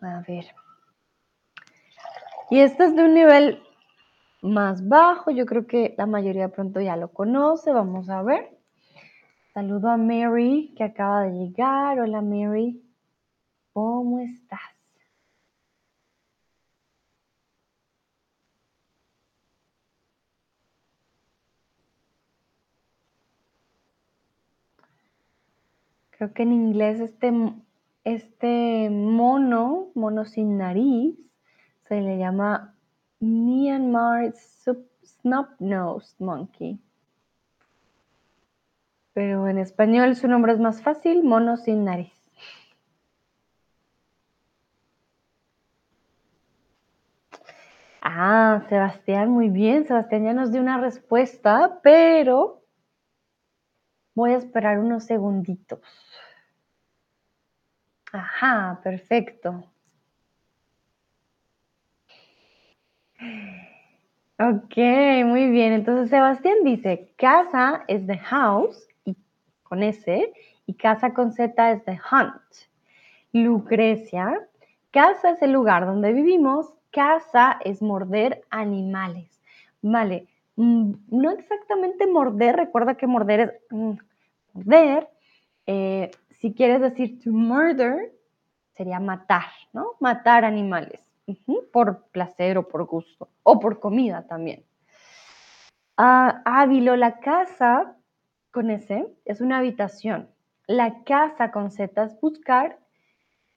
[0.00, 0.46] A ver.
[2.48, 3.62] Y esto es de un nivel
[4.40, 5.30] más bajo.
[5.30, 7.74] Yo creo que la mayoría pronto ya lo conoce.
[7.74, 8.53] Vamos a ver.
[9.54, 12.00] Saludo a Mary que acaba de llegar.
[12.00, 12.82] Hola Mary,
[13.72, 14.58] ¿cómo estás?
[26.10, 27.32] Creo que en inglés este,
[28.02, 31.16] este mono, mono sin nariz,
[31.86, 32.74] se le llama
[33.20, 36.83] Myanmar Snub Nosed Monkey.
[39.14, 42.12] Pero en español su nombre es más fácil, mono sin nariz.
[48.02, 49.86] Ah, Sebastián, muy bien.
[49.86, 52.62] Sebastián ya nos dio una respuesta, pero
[54.14, 55.80] voy a esperar unos segunditos.
[58.12, 59.70] Ajá, perfecto.
[64.38, 64.76] Ok,
[65.24, 65.72] muy bien.
[65.72, 68.88] Entonces Sebastián dice, casa es the house,
[69.64, 70.32] con S,
[70.66, 72.40] y casa con Z es the hunt.
[73.32, 74.48] Lucrecia,
[74.90, 79.40] casa es el lugar donde vivimos, casa es morder animales.
[79.82, 83.92] Vale, mm, no exactamente morder, recuerda que morder es mm,
[84.52, 85.08] morder.
[85.66, 88.12] Eh, si quieres decir to murder,
[88.74, 89.92] sería matar, ¿no?
[90.00, 91.00] Matar animales,
[91.72, 94.64] por placer o por gusto, o por comida también.
[95.96, 97.96] Ah, Ávilo, la casa
[98.54, 100.30] con S es una habitación.
[100.68, 102.78] La casa con Z es buscar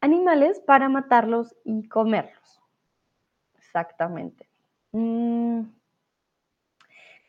[0.02, 2.60] animales para matarlos y comerlos.
[3.56, 4.50] Exactamente.
[4.94, 5.62] Mm.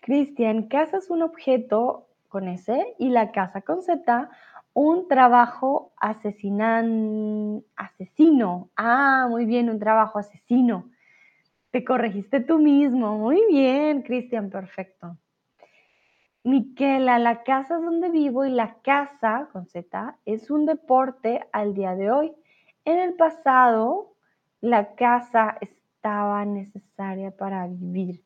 [0.00, 4.30] Cristian, casa es un objeto con S y la casa con Z,
[4.72, 8.70] un trabajo asesinan, asesino.
[8.76, 10.90] Ah, muy bien, un trabajo asesino.
[11.70, 13.18] Te corregiste tú mismo.
[13.18, 15.18] Muy bien, Cristian, perfecto.
[16.44, 21.74] Miquela, la casa es donde vivo y la casa con Z es un deporte al
[21.74, 22.32] día de hoy.
[22.84, 24.14] En el pasado,
[24.60, 28.22] la casa es estaba necesaria para vivir.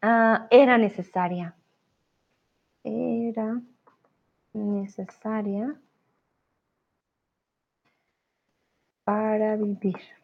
[0.00, 1.54] Ah, era necesaria.
[2.82, 3.60] Era
[4.54, 5.78] necesaria
[9.04, 10.19] para vivir.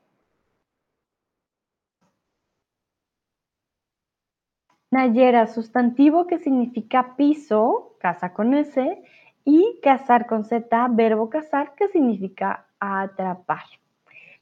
[4.97, 9.03] Nayera, sustantivo que significa piso, casa con S,
[9.45, 13.65] y casar con Z, verbo casar, que significa atrapar.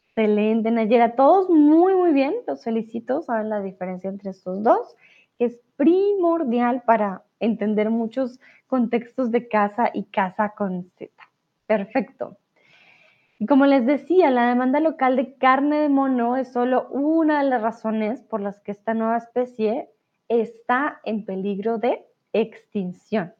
[0.07, 1.17] Excelente, Nayera.
[1.17, 2.35] Todos muy, muy bien.
[2.47, 3.21] Los felicito.
[3.23, 4.95] Saben la diferencia entre estos dos.
[5.41, 8.39] Es primordial para entender muchos
[8.69, 11.13] contextos de casa y casa con Z.
[11.67, 12.37] Perfecto.
[13.41, 17.51] Y como les decía, la demanda local de carne de mono es solo una de
[17.51, 19.91] las razones por las que esta nueva especie
[20.29, 23.33] está en peligro de extinción.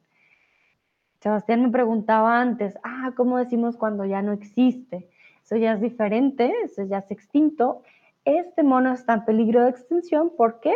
[1.19, 5.09] Sebastián me preguntaba antes, ah, ¿cómo decimos cuando ya no existe?
[5.43, 7.81] Eso ya es diferente, eso ya es extinto.
[8.25, 10.73] Este mono está en peligro de extinción porque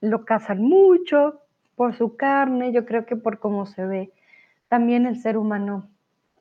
[0.00, 1.40] lo cazan mucho
[1.76, 4.12] por su carne, yo creo que por cómo se ve.
[4.68, 5.88] También el ser humano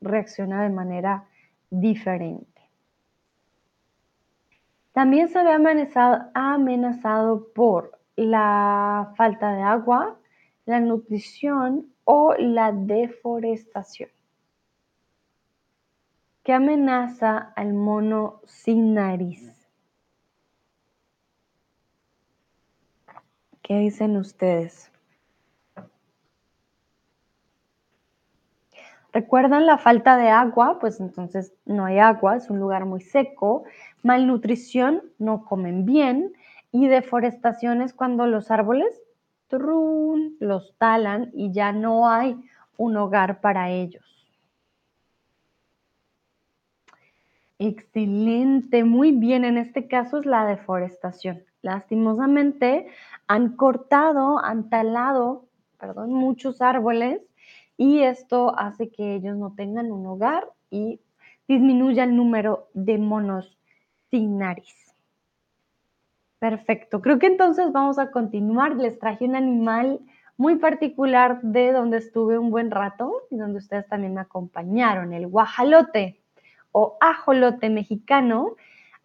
[0.02, 1.26] reacciona de manera
[1.70, 2.62] diferente.
[4.94, 10.18] También se ve amenazado, amenazado por la falta de agua,
[10.66, 14.10] la nutrición o la deforestación.
[16.44, 19.70] ¿Qué amenaza al mono sin nariz?
[23.62, 24.92] ¿Qué dicen ustedes?
[29.14, 30.80] ¿Recuerdan la falta de agua?
[30.80, 33.64] Pues entonces no hay agua, es un lugar muy seco.
[34.04, 36.34] Malnutrición, no comen bien.
[36.72, 39.02] Y deforestación es cuando los árboles
[40.40, 42.38] los talan y ya no hay
[42.78, 44.04] un hogar para ellos.
[47.60, 49.46] Excelente, muy bien.
[49.46, 51.44] En este caso es la deforestación.
[51.62, 52.88] Lastimosamente
[53.28, 55.46] han cortado, han talado,
[55.78, 57.22] perdón, muchos árboles
[57.78, 61.00] y esto hace que ellos no tengan un hogar y
[61.48, 63.58] disminuya el número de monos
[64.10, 64.81] sin nariz.
[66.42, 68.76] Perfecto, creo que entonces vamos a continuar.
[68.76, 70.00] Les traje un animal
[70.38, 75.28] muy particular de donde estuve un buen rato y donde ustedes también me acompañaron, el
[75.28, 76.20] guajalote
[76.72, 78.56] o ajolote mexicano,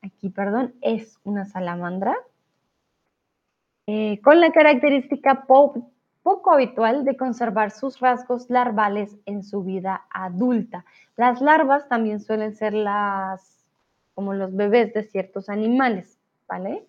[0.00, 2.16] aquí, perdón, es una salamandra,
[3.86, 10.86] eh, con la característica poco habitual de conservar sus rasgos larvales en su vida adulta.
[11.18, 13.68] Las larvas también suelen ser las,
[14.14, 16.18] como los bebés de ciertos animales,
[16.48, 16.86] ¿vale?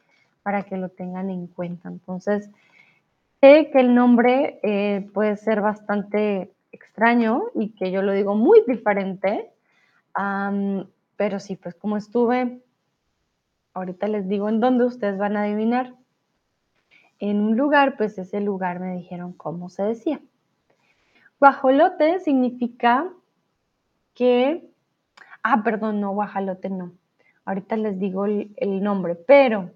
[0.48, 1.90] Para que lo tengan en cuenta.
[1.90, 2.50] Entonces,
[3.42, 8.64] sé que el nombre eh, puede ser bastante extraño y que yo lo digo muy
[8.66, 9.52] diferente,
[11.18, 12.62] pero sí, pues como estuve,
[13.74, 15.96] ahorita les digo en dónde ustedes van a adivinar.
[17.20, 20.22] En un lugar, pues ese lugar me dijeron cómo se decía.
[21.42, 23.12] Guajolote significa
[24.14, 24.66] que,
[25.44, 26.94] ah, perdón, no, guajalote no.
[27.44, 29.72] Ahorita les digo el, el nombre, pero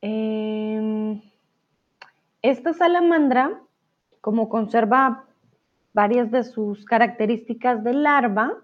[0.00, 1.20] em,
[2.42, 3.60] esta salamandra,
[4.20, 5.24] como conserva
[5.92, 8.56] varias de sus características de larva,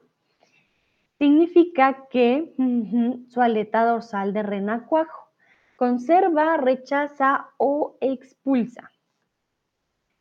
[1.19, 2.55] significa que
[3.29, 5.29] su aleta dorsal de renacuajo
[5.77, 8.91] conserva, rechaza o expulsa.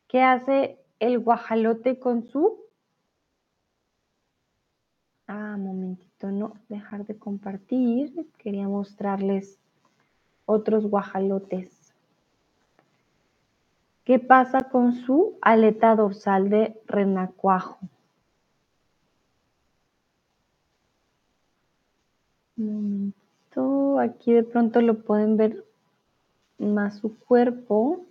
[0.08, 2.60] ¿Qué hace el guajalote con su...
[5.26, 8.30] Ah, momentito, no, dejar de compartir.
[8.38, 9.58] Quería mostrarles
[10.46, 11.92] otros guajalotes.
[14.04, 17.78] ¿Qué pasa con su aleta dorsal de renacuajo?
[24.04, 25.64] Aquí de pronto lo pueden ver
[26.58, 28.04] más su cuerpo.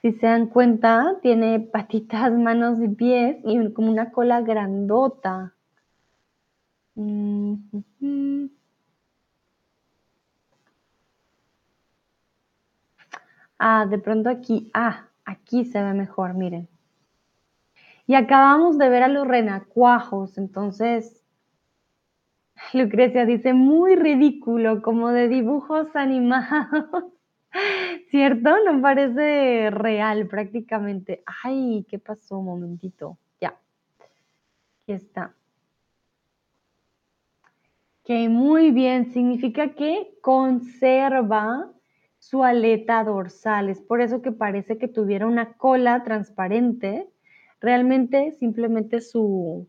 [0.00, 5.54] Si se dan cuenta, tiene patitas, manos y pies y como una cola grandota.
[6.94, 8.46] Mm.
[13.58, 16.68] Ah, de pronto aquí, ah, aquí se ve mejor, miren.
[18.06, 21.18] Y acabamos de ver a los renacuajos, entonces
[22.72, 27.04] Lucrecia dice, muy ridículo, como de dibujos animados.
[28.10, 28.50] ¿Cierto?
[28.64, 31.22] No parece real prácticamente.
[31.42, 32.38] Ay, ¿qué pasó?
[32.38, 33.18] Un momentito.
[33.40, 33.58] Ya.
[34.82, 35.34] Aquí está.
[38.04, 41.70] Que muy bien, significa que conserva
[42.28, 43.70] su aleta dorsal.
[43.70, 47.08] Es por eso que parece que tuviera una cola transparente.
[47.58, 49.66] Realmente simplemente su,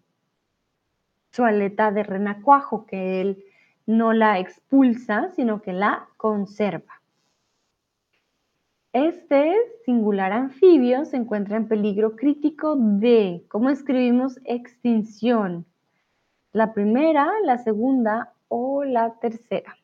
[1.32, 3.44] su aleta de renacuajo, que él
[3.86, 7.02] no la expulsa, sino que la conserva.
[8.92, 9.56] Este
[9.86, 15.66] singular anfibio se encuentra en peligro crítico de, ¿cómo escribimos extinción?
[16.52, 19.79] ¿La primera, la segunda o la tercera?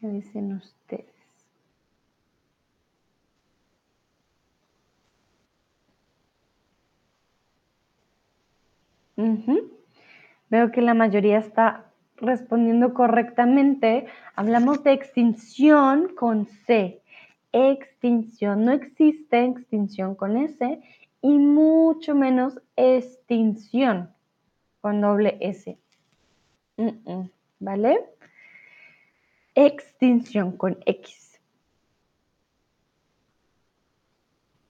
[0.00, 1.06] ¿Qué dicen ustedes?
[9.16, 9.72] Ujú.
[10.50, 14.06] Veo que la mayoría está respondiendo correctamente.
[14.36, 17.02] Hablamos de extinción con C.
[17.52, 18.64] Extinción.
[18.64, 20.80] No existe extinción con S
[21.22, 24.10] y mucho menos extinción
[24.80, 25.76] con doble S.
[26.76, 27.28] Mm,
[27.58, 28.17] ¿Vale?
[29.60, 31.40] Extinción con X.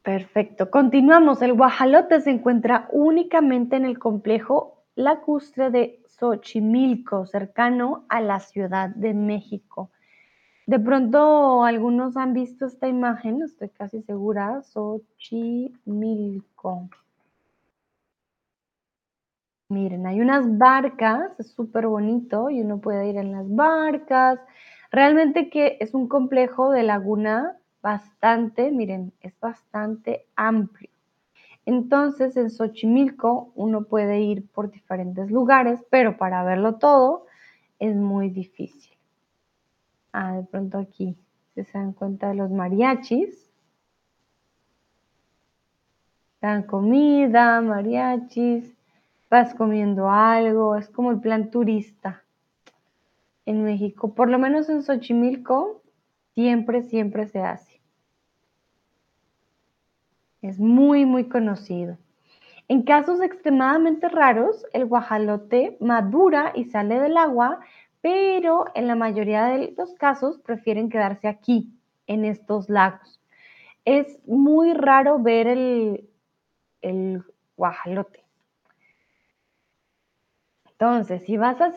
[0.02, 0.70] Perfecto.
[0.70, 1.42] Continuamos.
[1.42, 8.88] El guajalote se encuentra únicamente en el complejo lacustre de Xochimilco, cercano a la Ciudad
[8.88, 9.90] de México.
[10.66, 15.78] De pronto algunos han visto esta imagen, estoy casi segura, Xochimilco.
[19.68, 24.40] Miren, hay unas barcas, es súper bonito y uno puede ir en las barcas.
[24.90, 30.90] Realmente que es un complejo de laguna bastante, miren, es bastante amplio.
[31.66, 37.26] Entonces, en Xochimilco uno puede ir por diferentes lugares, pero para verlo todo
[37.78, 38.96] es muy difícil.
[40.12, 41.16] Ah, de pronto aquí,
[41.54, 43.50] se dan cuenta de los mariachis.
[46.40, 48.74] Dan comida, mariachis,
[49.28, 52.22] vas comiendo algo, es como el plan turista
[53.48, 54.14] en México.
[54.14, 55.82] Por lo menos en Xochimilco,
[56.34, 57.80] siempre, siempre se hace.
[60.42, 61.96] Es muy, muy conocido.
[62.68, 67.60] En casos extremadamente raros, el guajalote madura y sale del agua,
[68.02, 71.72] pero en la mayoría de los casos prefieren quedarse aquí,
[72.06, 73.18] en estos lagos.
[73.86, 76.10] Es muy raro ver el,
[76.82, 77.22] el
[77.56, 78.24] guajalote.
[80.70, 81.72] Entonces, si vas a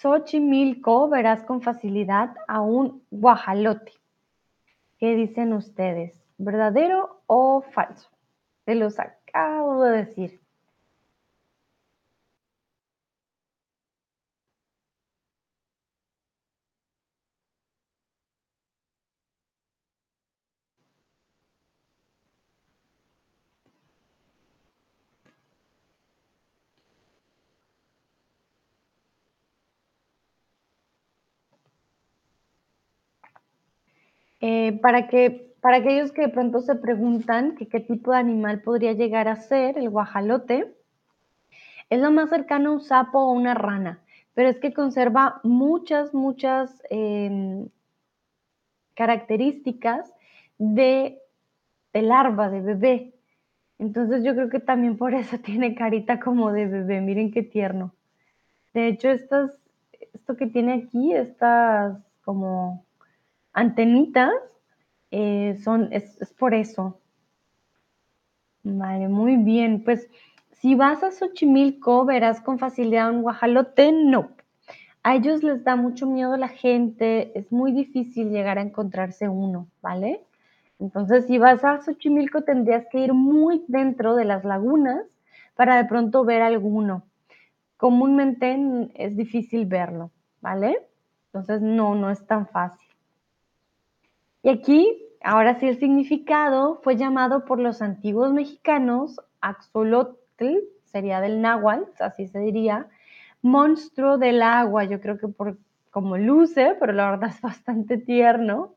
[0.00, 3.92] Xochimilco, verás con facilidad a un guajalote.
[4.96, 6.22] ¿Qué dicen ustedes?
[6.36, 8.08] ¿Verdadero o falso?
[8.64, 10.40] Se los acabo de decir.
[34.50, 38.94] Eh, para, que, para aquellos que de pronto se preguntan qué tipo de animal podría
[38.94, 40.74] llegar a ser el guajalote,
[41.90, 44.00] es lo más cercano a un sapo o una rana,
[44.32, 47.68] pero es que conserva muchas, muchas em,
[48.94, 50.14] características
[50.56, 51.18] de,
[51.92, 53.12] de larva, de bebé.
[53.78, 57.92] Entonces yo creo que también por eso tiene carita como de bebé, miren qué tierno.
[58.72, 59.60] De hecho, estas,
[60.14, 62.87] esto que tiene aquí, estas como
[63.52, 64.32] antenitas,
[65.10, 67.00] eh, son, es, es por eso.
[68.62, 69.82] Vale, muy bien.
[69.84, 70.08] Pues
[70.50, 73.92] si vas a Xochimilco, verás con facilidad un guajalote.
[73.92, 74.30] No.
[75.02, 79.68] A ellos les da mucho miedo la gente, es muy difícil llegar a encontrarse uno,
[79.80, 80.20] ¿vale?
[80.80, 85.04] Entonces, si vas a Xochimilco, tendrías que ir muy dentro de las lagunas
[85.54, 87.04] para de pronto ver alguno.
[87.76, 88.58] Comúnmente
[88.94, 90.76] es difícil verlo, ¿vale?
[91.26, 92.87] Entonces, no, no es tan fácil.
[94.48, 100.46] Y aquí, ahora sí, el significado fue llamado por los antiguos mexicanos axolotl,
[100.86, 102.88] sería del náhuatl, así se diría,
[103.42, 105.58] monstruo del agua, yo creo que por
[105.90, 108.74] como luce, pero la verdad es bastante tierno,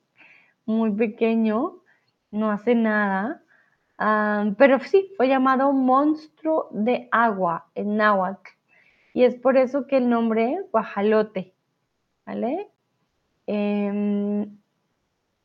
[0.65, 1.78] muy pequeño,
[2.32, 3.41] no hace nada.
[3.97, 8.49] Ah, pero sí, fue llamado monstruo de agua en náhuatl.
[9.13, 11.53] Y es por eso que el nombre guajalote,
[12.26, 12.67] ¿vale?
[13.47, 14.49] Eh,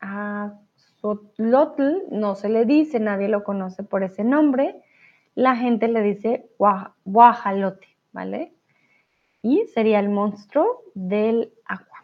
[0.01, 0.53] a
[1.01, 4.81] Sotlotl no se le dice, nadie lo conoce por ese nombre.
[5.35, 6.49] La gente le dice
[7.05, 8.53] guajalote, ¿vale?
[9.41, 12.03] Y sería el monstruo del agua.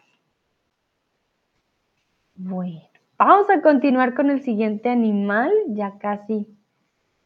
[2.36, 2.94] Bueno.
[3.16, 6.48] Vamos a continuar con el siguiente animal, ya casi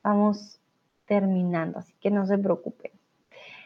[0.03, 0.61] vamos
[1.07, 2.93] terminando, así que no se preocupen.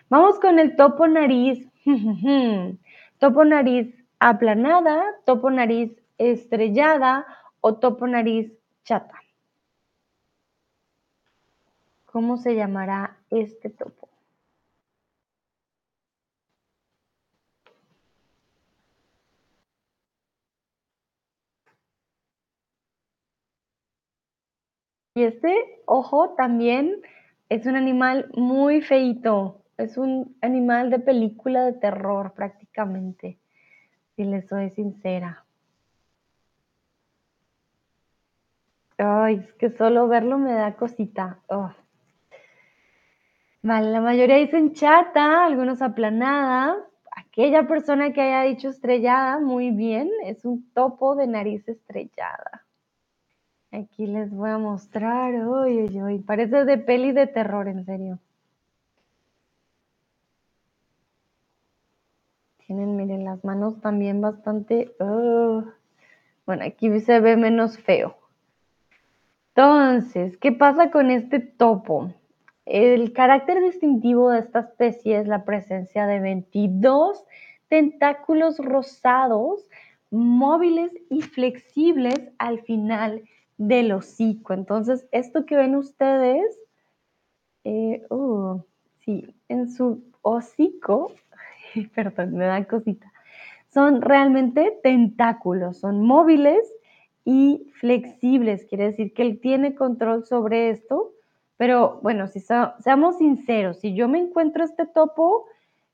[0.08, 1.68] Vamos con el topo nariz.
[3.18, 7.26] topo nariz aplanada, topo nariz estrellada
[7.60, 8.52] o topo nariz
[8.84, 9.18] chata.
[12.06, 14.08] ¿Cómo se llamará este topo?
[25.14, 27.02] Y este, ojo, también
[27.48, 29.62] es un animal muy feito.
[29.76, 33.38] Es un animal de película de terror prácticamente,
[34.16, 35.44] si les soy sincera.
[39.04, 41.40] Ay, es que solo verlo me da cosita.
[43.60, 46.76] Vale, la mayoría dicen chata, algunos aplanada.
[47.10, 52.64] Aquella persona que haya dicho estrellada, muy bien, es un topo de nariz estrellada.
[53.72, 55.34] Aquí les voy a mostrar.
[55.48, 56.18] Uy, uy, uy.
[56.20, 58.20] Parece de peli de terror, en serio.
[62.64, 64.94] Tienen, miren, las manos también bastante.
[65.00, 65.64] Uh,
[66.46, 68.21] bueno, aquí se ve menos feo.
[69.54, 72.14] Entonces, ¿qué pasa con este topo?
[72.64, 77.22] El carácter distintivo de esta especie es la presencia de 22
[77.68, 79.68] tentáculos rosados,
[80.10, 83.24] móviles y flexibles al final
[83.58, 84.54] del hocico.
[84.54, 86.58] Entonces, esto que ven ustedes,
[87.64, 88.58] eh, uh,
[89.00, 91.12] sí, en su hocico,
[91.94, 93.12] perdón, me da cosita,
[93.68, 96.72] son realmente tentáculos, son móviles
[97.24, 101.12] y flexibles, quiere decir que él tiene control sobre esto,
[101.56, 105.46] pero bueno, si seamos sinceros, si yo me encuentro este topo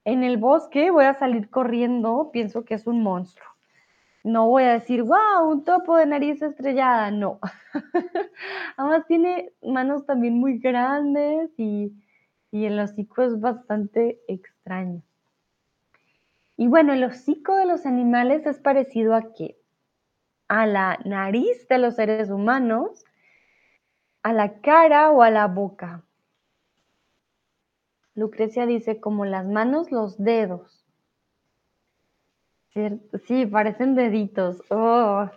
[0.05, 3.49] en el bosque, voy a salir corriendo, pienso que es un monstruo
[4.29, 7.39] no voy a decir, wow, un topo de nariz estrellada, no.
[8.77, 11.93] Además tiene manos también muy grandes y,
[12.51, 15.03] y el hocico es bastante extraño.
[16.57, 19.57] Y bueno, el hocico de los animales es parecido a qué?
[20.49, 23.05] A la nariz de los seres humanos,
[24.23, 26.03] a la cara o a la boca.
[28.15, 30.85] Lucrecia dice como las manos, los dedos.
[33.27, 34.63] Sí, parecen deditos.
[34.71, 35.29] Oh,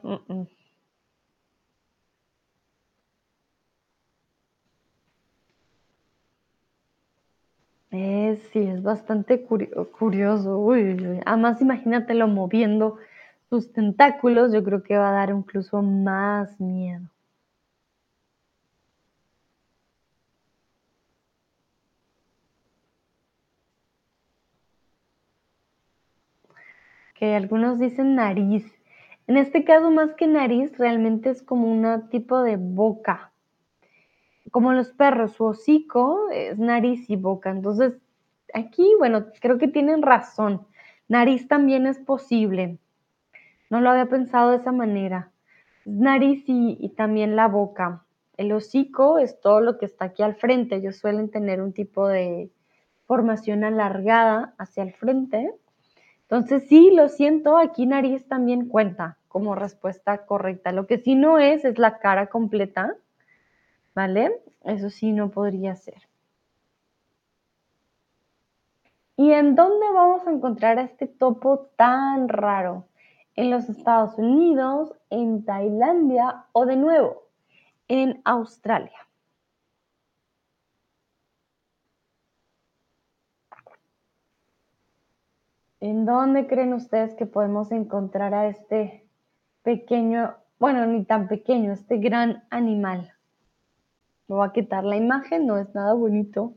[8.52, 10.58] sí, es bastante curioso.
[10.60, 12.98] Uy, Además, imagínatelo moviendo
[13.52, 17.10] sus tentáculos, yo creo que va a dar incluso más miedo.
[27.14, 28.66] que algunos dicen nariz.
[29.28, 33.32] En este caso, más que nariz, realmente es como un tipo de boca.
[34.50, 37.52] Como los perros, su hocico es nariz y boca.
[37.52, 37.94] Entonces,
[38.56, 40.66] aquí, bueno, creo que tienen razón.
[41.08, 42.80] Nariz también es posible.
[43.72, 45.32] No lo había pensado de esa manera.
[45.86, 48.04] Nariz y, también la boca.
[48.36, 50.76] El hocico es todo lo que está aquí al frente.
[50.76, 52.52] Ellos suelen tener un tipo de
[53.08, 55.54] formación alargada hacia el frente
[56.24, 60.74] Entonces, sí, lo siento, aquí nariz también cuenta como respuesta correcta.
[60.74, 62.98] Lo que sí no es, es la cara completa,
[63.96, 64.42] ¿vale?
[64.66, 66.10] Eso sí no podría ser.
[69.16, 72.86] ¿Y en dónde vamos a encontrar a este topo tan raro?
[73.36, 77.24] ¿En los Estados Unidos, en Tailandia o de nuevo
[77.88, 79.08] en Australia?
[85.82, 89.06] ¿En dónde creen ustedes que podemos encontrar a este
[89.64, 93.14] pequeño, bueno, ni tan pequeño, este gran animal?
[94.28, 96.54] Me voy a quitar la imagen, no es nada bonito.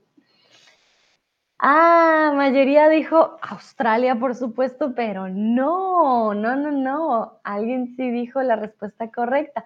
[1.59, 7.39] Ah, mayoría dijo Australia, por supuesto, pero no, no, no, no.
[7.45, 9.65] Alguien sí dijo la respuesta correcta.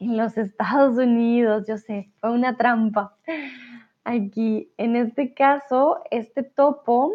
[0.00, 3.16] En los Estados Unidos, yo sé, fue una trampa.
[4.04, 7.12] Aquí, en este caso, este topo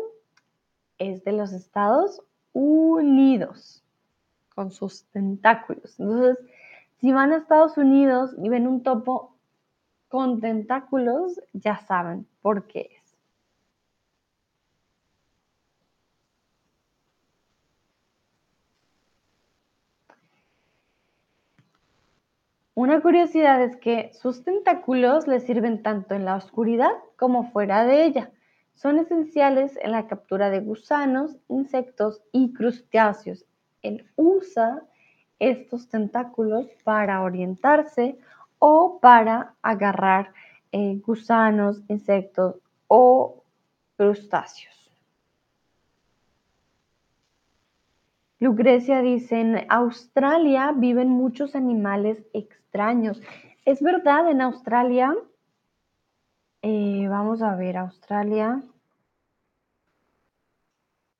[0.97, 2.21] es de los Estados
[2.53, 3.83] Unidos,
[4.55, 5.99] con sus tentáculos.
[5.99, 6.37] Entonces,
[6.99, 9.35] si van a Estados Unidos y ven un topo
[10.07, 12.67] con tentáculos, ya saben por
[22.75, 28.05] Una curiosidad es que sus tentáculos le sirven tanto en la oscuridad como fuera de
[28.05, 28.31] ella
[28.73, 33.45] son esenciales en la captura de gusanos, insectos y crustáceos.
[33.83, 34.81] Él usa
[35.37, 38.17] estos tentáculos para orientarse
[38.57, 40.33] o para agarrar
[40.71, 42.55] eh, gusanos, insectos
[42.87, 43.43] o
[43.97, 44.82] crustáceos.
[48.43, 53.21] Lucrecia dice, en Australia viven muchos animales extraños.
[53.63, 55.15] Es verdad, en Australia
[56.61, 58.61] eh, vamos a ver, Australia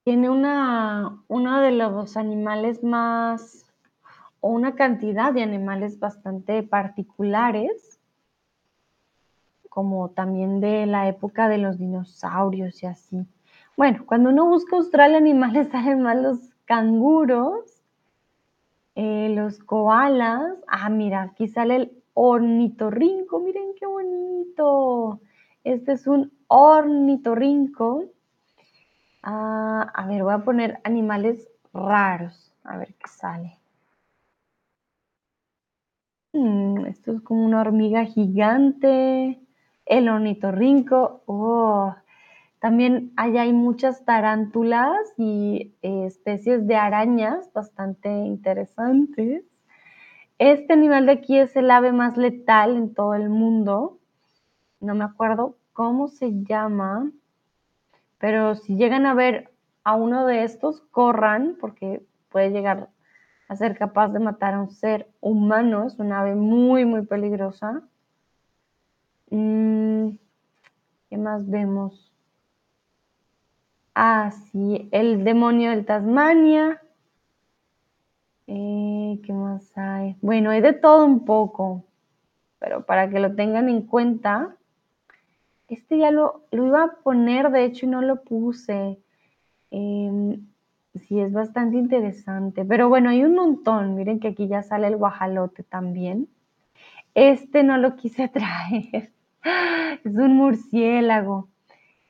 [0.03, 3.71] tiene una, uno de los animales más,
[4.41, 8.01] o una cantidad de animales bastante particulares,
[9.69, 13.25] como también de la época de los dinosaurios y así.
[13.77, 17.83] Bueno, cuando uno busca Australia animales salen más los canguros,
[18.95, 20.55] eh, los koalas.
[20.67, 25.21] Ah, mira, aquí sale el ornitorrinco, miren qué bonito.
[25.63, 28.05] Este es un ornitorrinco.
[29.23, 32.53] Ah, a ver, voy a poner animales raros.
[32.63, 33.57] A ver qué sale.
[36.33, 39.39] Mm, esto es como una hormiga gigante.
[39.85, 41.23] El ornitorrinco.
[41.25, 41.95] Oh,
[42.63, 49.43] también allá hay muchas tarántulas y eh, especies de arañas bastante interesantes.
[50.37, 53.99] Este animal de aquí es el ave más letal en todo el mundo
[54.83, 57.09] no me acuerdo cómo se llama,
[58.19, 59.49] pero si llegan a ver
[59.83, 62.89] a uno de estos, corran porque puede llegar
[63.47, 67.81] a ser capaz de matar a un ser humano, es una ave muy, muy peligrosa.
[69.29, 70.09] Mm,
[71.09, 72.12] ¿Qué más vemos?
[73.95, 76.81] Ah, sí, el demonio del Tasmania.
[78.47, 80.17] Eh, ¿Qué más hay?
[80.21, 81.85] Bueno, hay de todo un poco,
[82.59, 84.55] pero para que lo tengan en cuenta,
[85.67, 88.99] este ya lo, iba a poner, de hecho, y no lo puse.
[89.71, 90.47] Em,
[90.95, 92.65] sí, es bastante interesante.
[92.65, 93.95] Pero bueno, hay un montón.
[93.95, 96.27] Miren que aquí ya sale el guajalote también.
[97.15, 99.11] Este no lo quise traer.
[100.03, 101.49] Es un murciélago.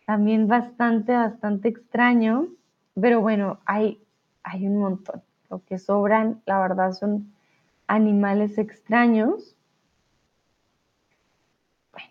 [0.06, 2.48] También bastante, bastante extraño.
[3.00, 4.02] Pero bueno, hay,
[4.44, 5.22] hay un montón.
[5.50, 7.34] Lo que sobran, la verdad, son
[7.88, 9.56] animales extraños.
[11.92, 12.10] Bueno,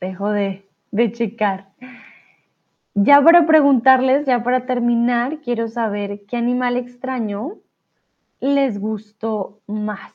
[0.00, 1.72] dejo de, de checar.
[2.94, 7.58] Ya para preguntarles, ya para terminar, quiero saber qué animal extraño
[8.40, 10.12] les gustó más.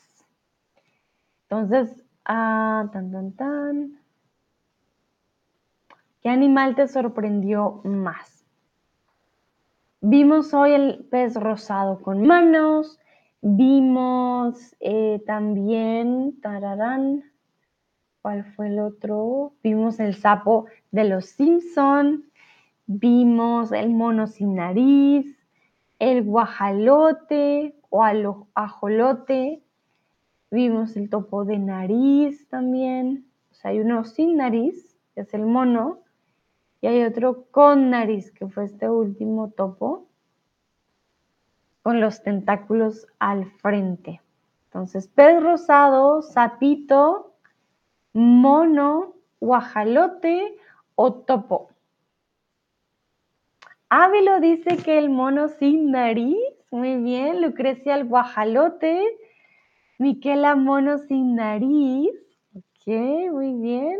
[1.42, 3.99] Entonces, ah, tan, tan, tan.
[6.20, 8.44] ¿Qué animal te sorprendió más?
[10.00, 12.98] Vimos hoy el pez rosado con manos,
[13.42, 17.24] vimos eh, también, tararán,
[18.22, 19.54] ¿Cuál fue el otro?
[19.62, 22.24] Vimos el sapo de los Simpson,
[22.86, 25.38] vimos el mono sin nariz,
[25.98, 28.04] el guajalote o
[28.54, 29.62] ajolote,
[30.50, 35.46] vimos el topo de nariz también, o sea, hay uno sin nariz, que es el
[35.46, 36.00] mono,
[36.80, 40.06] y hay otro con nariz, que fue este último topo,
[41.82, 44.20] con los tentáculos al frente.
[44.66, 47.34] Entonces, pez rosado, sapito,
[48.12, 50.56] mono, guajalote
[50.94, 51.70] o topo.
[53.88, 56.38] Ávilo dice que el mono sin nariz.
[56.70, 57.42] Muy bien.
[57.42, 59.04] Lucrecia el guajalote.
[59.98, 62.12] Miquela mono sin nariz.
[62.54, 62.86] Ok,
[63.32, 63.98] muy bien.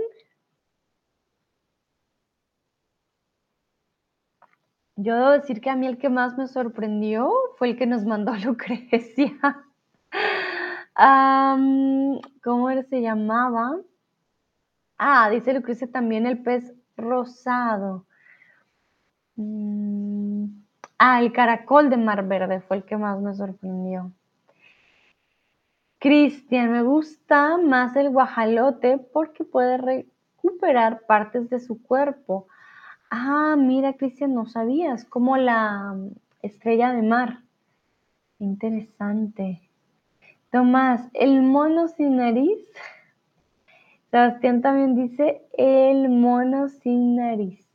[5.03, 8.05] Yo debo decir que a mí el que más me sorprendió fue el que nos
[8.05, 9.33] mandó Lucrecia.
[12.45, 13.79] ¿Cómo se llamaba?
[14.99, 18.05] Ah, dice Lucrecia también el pez rosado.
[19.37, 20.45] Mm,
[20.99, 24.13] ah, el caracol de mar verde fue el que más me sorprendió.
[25.99, 32.47] Cristian, me gusta más el guajalote porque puede recuperar partes de su cuerpo.
[33.11, 37.41] Ah, mira, Cristian, no sabías, como la mm, estrella de mar.
[38.39, 39.69] Interesante.
[40.53, 42.59] Tomás, el mono sin nariz.
[44.13, 47.69] Sebastián también dice el mono sin nariz.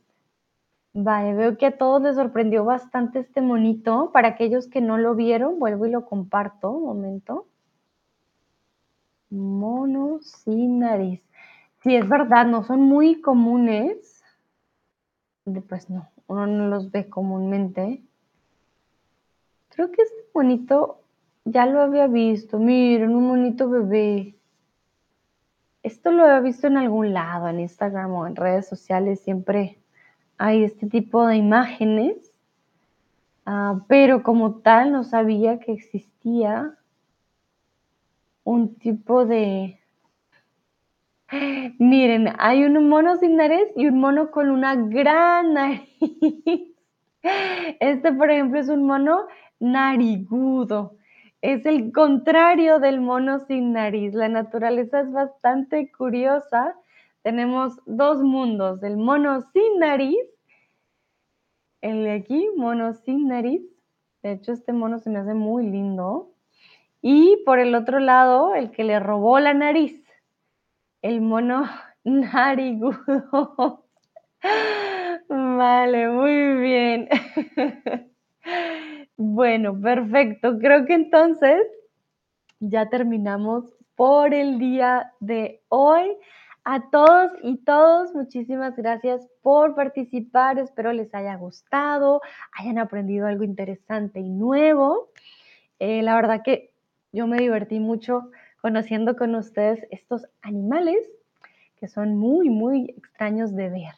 [0.94, 4.10] Vale, veo que a todos les sorprendió bastante este monito.
[4.12, 6.70] Para aquellos que no lo vieron, vuelvo y lo comparto.
[6.70, 7.46] Un momento.
[9.28, 11.22] Mono sin nariz.
[11.82, 14.15] Sí, es verdad, no son muy comunes
[15.68, 18.02] pues no, uno no los ve comúnmente.
[19.68, 21.00] Creo que este monito
[21.44, 22.58] ya lo había visto.
[22.58, 24.34] Miren, un monito bebé.
[25.82, 29.20] Esto lo había visto en algún lado, en Instagram o en redes sociales.
[29.20, 29.78] Siempre
[30.36, 32.32] hay este tipo de imágenes.
[33.44, 36.76] Ah, pero como tal no sabía que existía
[38.42, 39.78] un tipo de,
[41.78, 46.72] Miren, hay un mono sin nariz y un mono con una gran nariz.
[47.80, 49.26] Este, por ejemplo, es un mono
[49.58, 50.96] narigudo.
[51.42, 54.14] Es el contrario del mono sin nariz.
[54.14, 56.76] La naturaleza es bastante curiosa.
[57.22, 60.16] Tenemos dos mundos, el mono sin nariz,
[61.80, 63.62] el de aquí, mono sin nariz.
[64.22, 66.30] De hecho, este mono se me hace muy lindo.
[67.02, 70.05] Y por el otro lado, el que le robó la nariz
[71.06, 71.68] el mono
[72.04, 73.84] narigudo.
[75.28, 77.08] Vale, muy bien.
[79.16, 80.58] Bueno, perfecto.
[80.58, 81.62] Creo que entonces
[82.60, 86.16] ya terminamos por el día de hoy.
[86.64, 90.58] A todos y todos, muchísimas gracias por participar.
[90.58, 92.20] Espero les haya gustado,
[92.52, 95.10] hayan aprendido algo interesante y nuevo.
[95.78, 96.72] Eh, la verdad que
[97.12, 98.30] yo me divertí mucho
[98.66, 100.98] conociendo con ustedes estos animales
[101.76, 103.94] que son muy, muy extraños de ver.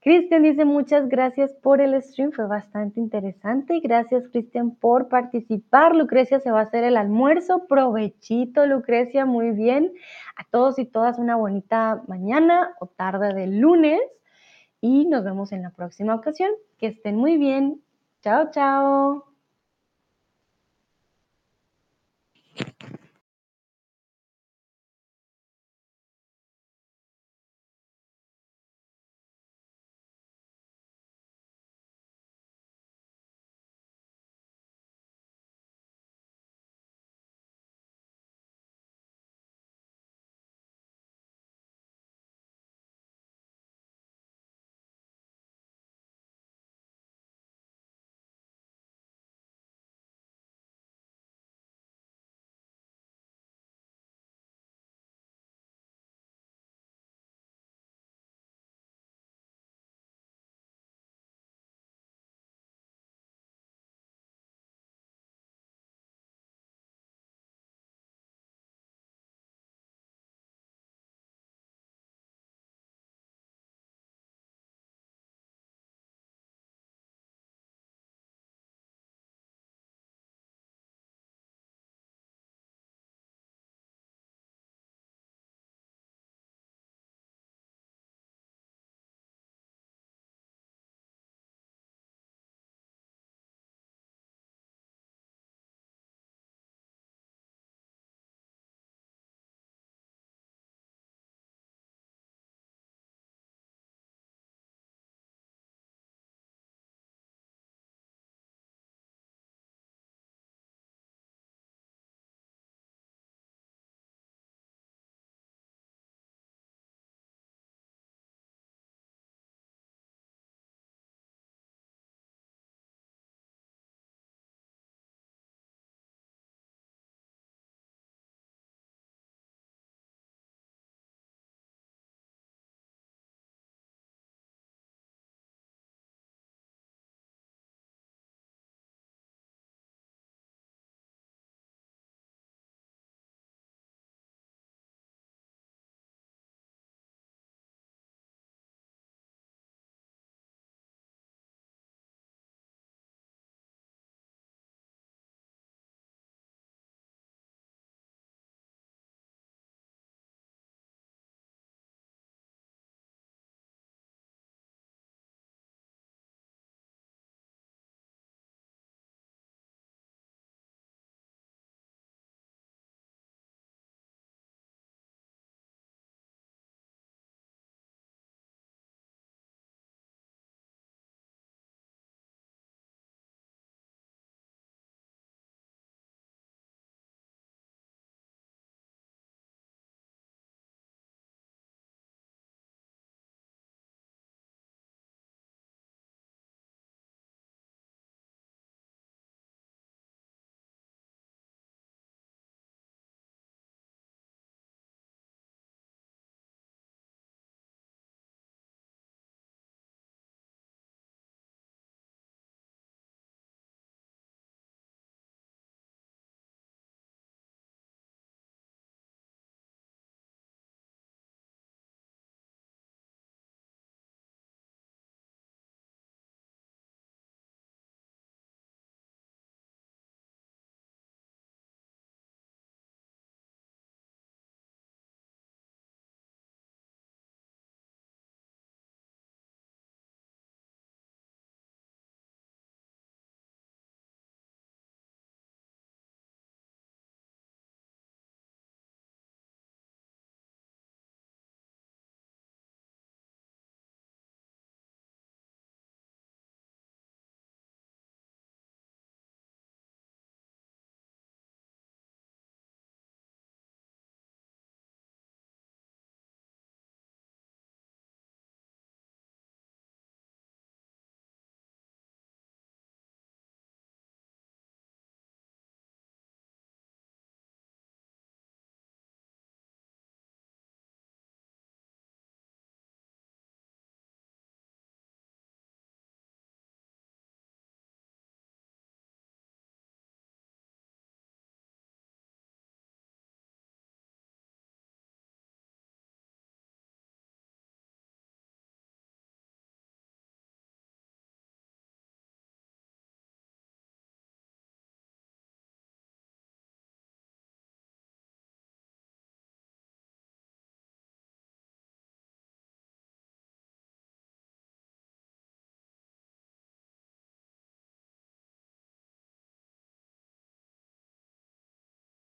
[0.00, 3.80] Cristian dice muchas gracias por el stream, fue bastante interesante.
[3.80, 5.96] Gracias Cristian por participar.
[5.96, 7.66] Lucrecia se va a hacer el almuerzo.
[7.66, 9.90] Provechito Lucrecia, muy bien.
[10.36, 14.00] A todos y todas una bonita mañana o tarde de lunes
[14.80, 16.52] y nos vemos en la próxima ocasión.
[16.78, 17.82] Que estén muy bien.
[18.22, 19.31] Chao, chao.